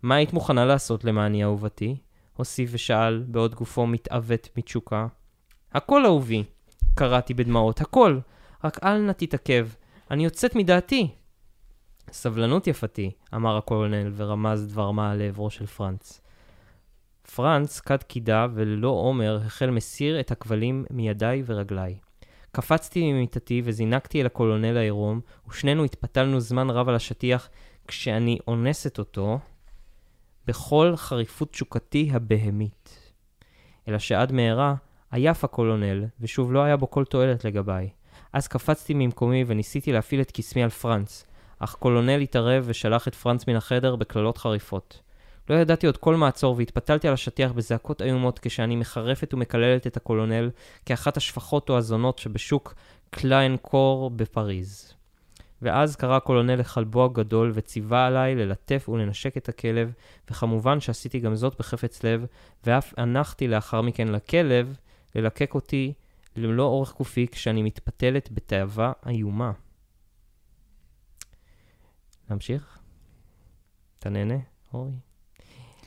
[0.03, 1.97] מה היית מוכנה לעשות למעני, אהובתי?
[2.37, 5.07] הוסיף ושאל, בעוד גופו מתעוות מתשוקה.
[5.73, 6.45] הכל, אהובי,
[6.95, 8.19] קראתי בדמעות, הכל.
[8.65, 9.69] רק אל נא תתעכב,
[10.11, 11.09] אני יוצאת מדעתי.
[12.13, 16.21] סבלנות יפתי, אמר הקולונל ורמז דבר מה לעברו של פרנץ.
[17.35, 21.99] פרנץ כד קידה וללא עומר החל מסיר את הכבלים מידיי ורגליי.
[22.53, 27.49] קפצתי ממיטתי וזינקתי אל הקולונל העירום, ושנינו התפתלנו זמן רב על השטיח
[27.89, 29.39] כשאני אונסת אותו
[30.47, 33.13] בכל חריפות תשוקתי הבהמית.
[33.89, 34.75] אלא שעד מהרה
[35.11, 37.89] עייף הקולונל, ושוב לא היה בו כל תועלת לגביי.
[38.33, 41.25] אז קפצתי ממקומי וניסיתי להפעיל את קסמי על פרנץ,
[41.65, 45.01] אך קולונל התערב ושלח את פרנץ מן החדר בקללות חריפות.
[45.51, 50.51] לא ידעתי עוד כל מעצור והתפתלתי על השטיח בזעקות איומות כשאני מחרפת ומקללת את הקולונל
[50.87, 52.75] כאחת השפחות או הזונות שבשוק
[53.11, 54.95] קליין קור בפריז.
[55.63, 59.93] ואז קרא הקולונל לכלבו הגדול וציווה עליי ללטף ולנשק את הכלב,
[60.31, 62.27] וכמובן שעשיתי גם זאת בחפץ לב,
[62.67, 64.77] ואף הנחתי לאחר מכן לכלב
[65.15, 65.93] ללקק אותי
[66.37, 69.53] ללא אורך גופי כשאני מתפתלת בתאווה איומה.
[72.31, 72.79] להמשיך?
[73.99, 74.39] אתה נהנה,
[74.75, 74.93] אורי?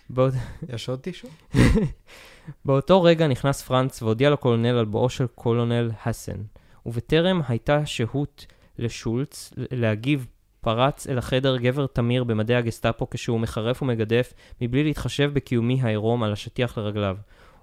[0.09, 0.29] בוא...
[0.69, 1.27] יש עוד טישו?
[2.65, 6.41] באותו רגע נכנס פרנץ והודיע לקולונל על בואו של קולונל האסן,
[6.85, 8.45] ובטרם הייתה שהות
[8.77, 10.27] לשולץ להגיב,
[10.61, 16.33] פרץ אל החדר גבר תמיר במדי הגסטאפו כשהוא מחרף ומגדף, מבלי להתחשב בקיומי העירום על
[16.33, 17.17] השטיח לרגליו.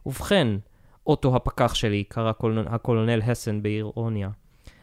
[0.06, 0.48] ובכן,
[1.06, 2.68] אוטו הפקח שלי, קרא הקולונ...
[2.68, 4.28] הקולונל הסן באירוניה.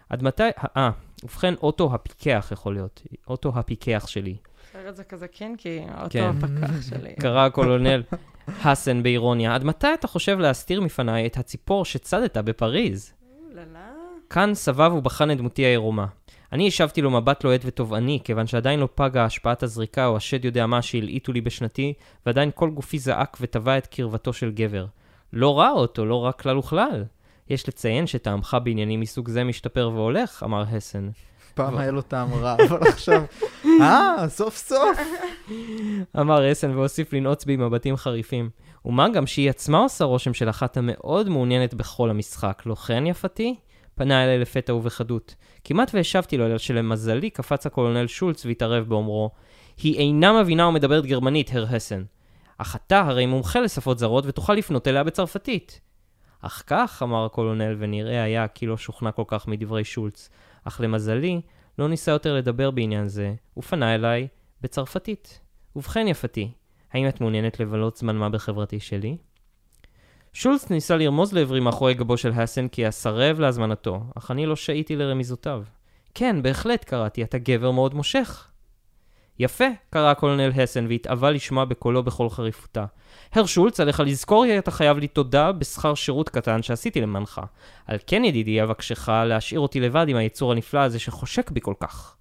[0.09, 0.43] עד מתי...
[0.77, 0.91] אה,
[1.23, 3.01] ובכן, אוטו הפיקח יכול להיות.
[3.27, 4.35] אוטו הפיקח שלי.
[4.71, 6.31] אחרת זה כזה כן, כי האוטו כן.
[6.37, 7.13] הפקח שלי.
[7.19, 8.03] קרא הקולונל
[8.47, 9.55] האסן באירוניה.
[9.55, 13.13] עד מתי אתה חושב להסתיר מפניי את הציפור שצדת בפריז?
[14.29, 16.05] כאן סבב ובחן את דמותי העירומה.
[16.51, 20.65] אני השבתי לו מבט לוהט ותובעני, כיוון שעדיין לא פגה השפעת הזריקה או השד יודע
[20.65, 21.93] מה שהלעיטו לי בשנתי,
[22.25, 24.85] ועדיין כל גופי זעק וטבע את קרבתו של גבר.
[25.33, 27.03] לא רע אותו, לא רע כלל וכלל.
[27.49, 31.09] יש לציין שטעמך בעניינים מסוג זה משתפר והולך, אמר הסן.
[31.53, 33.23] פעם היה לו טעם רע, אבל עכשיו...
[33.81, 34.99] אה, סוף סוף.
[36.19, 38.49] אמר הסן והוסיף לנעוץ בי מבטים חריפים.
[38.85, 43.55] ומה גם שהיא עצמה עושה רושם של אחת המאוד מעוניינת בכל המשחק, לא כן יפתי?
[43.95, 45.35] פנה אליי לפתע ובחדות.
[45.63, 49.31] כמעט והשבתי לו, אלא שלמזלי קפץ הקולונל שולץ והתערב באומרו,
[49.77, 52.03] היא אינה מבינה ומדברת גרמנית, הר הסן.
[52.57, 55.81] אך אתה הרי מומחה לשפות זרות ותוכל לפנות אליה בצרפתית.
[56.41, 60.29] אך כך, אמר הקולונל, ונראה היה כי לא שוכנע כל כך מדברי שולץ.
[60.63, 61.41] אך למזלי,
[61.79, 64.27] לא ניסה יותר לדבר בעניין זה, ופנה אליי
[64.61, 65.39] בצרפתית.
[65.75, 66.51] ובכן יפתי,
[66.93, 69.17] האם את מעוניינת לבלות זמן מה בחברתי שלי?
[70.33, 74.95] שולץ ניסה לרמוז לעברי מאחורי גבו של האסן כי אסרב להזמנתו, אך אני לא שעיתי
[74.95, 75.63] לרמיזותיו.
[76.13, 78.50] כן, בהחלט קראתי, אתה גבר מאוד מושך.
[79.39, 82.85] יפה, קרא הקולונל הסן והתאווה לשמוע בקולו בכל חריפותה.
[83.31, 87.41] הר שולץ, עליך לזכור אתה חייב לי תודה בשכר שירות קטן שעשיתי למענך.
[87.85, 92.15] על כן ידידי אבקשך להשאיר אותי לבד עם היצור הנפלא הזה שחושק בי כל כך.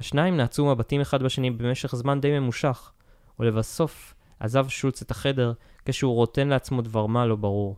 [0.00, 2.92] השניים נעצו מבטים אחד בשני במשך זמן די ממושך,
[3.38, 5.52] ולבסוף עזב שולץ את החדר
[5.84, 7.76] כשהוא רוטן לעצמו דבר מה לא ברור.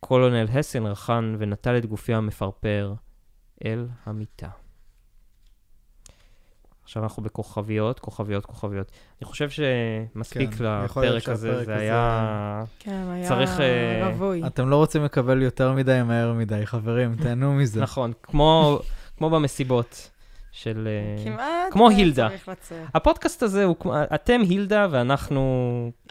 [0.00, 2.94] קולונל הסן רחן ונטל את גופי המפרפר
[3.64, 4.63] אל המיטה.
[6.84, 8.90] עכשיו אנחנו בכוכביות, כוכביות, כוכביות.
[9.22, 12.64] אני חושב שמספיק כן, לפרק הזה, זה היה...
[12.78, 14.46] כן, היה צריך, אה, רווי.
[14.46, 17.80] אתם לא רוצים לקבל יותר מדי מהר מדי, חברים, תהנו מזה.
[17.80, 18.78] נכון, כמו,
[19.18, 20.10] כמו במסיבות
[20.52, 20.88] של...
[21.18, 22.28] אה, כמעט כמו היה הילדה.
[22.94, 23.94] הפודקאסט הזה הוא כמו...
[24.14, 25.40] אתם הילדה ואנחנו...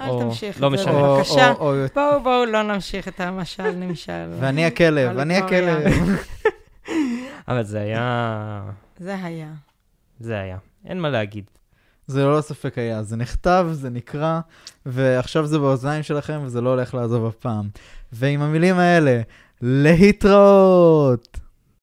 [0.02, 1.52] אל או- תמשיך לא את זה, בבקשה.
[1.52, 4.30] או- או- בואו, בואו לא נמשיך את המשל נמשל.
[4.40, 5.78] ואני הכלב, על אני היסטוריה.
[5.78, 6.20] הכלב.
[7.48, 8.62] אבל זה היה...
[9.00, 9.48] זה היה.
[10.20, 10.58] זה היה.
[10.86, 11.44] אין מה להגיד.
[12.08, 14.40] זה ללא ספק היה, זה נכתב, זה נקרא,
[14.86, 17.70] ועכשיו זה באוזניים שלכם וזה לא הולך לעזוב אף פעם.
[18.12, 19.22] ועם המילים האלה,
[19.62, 21.43] להתראות!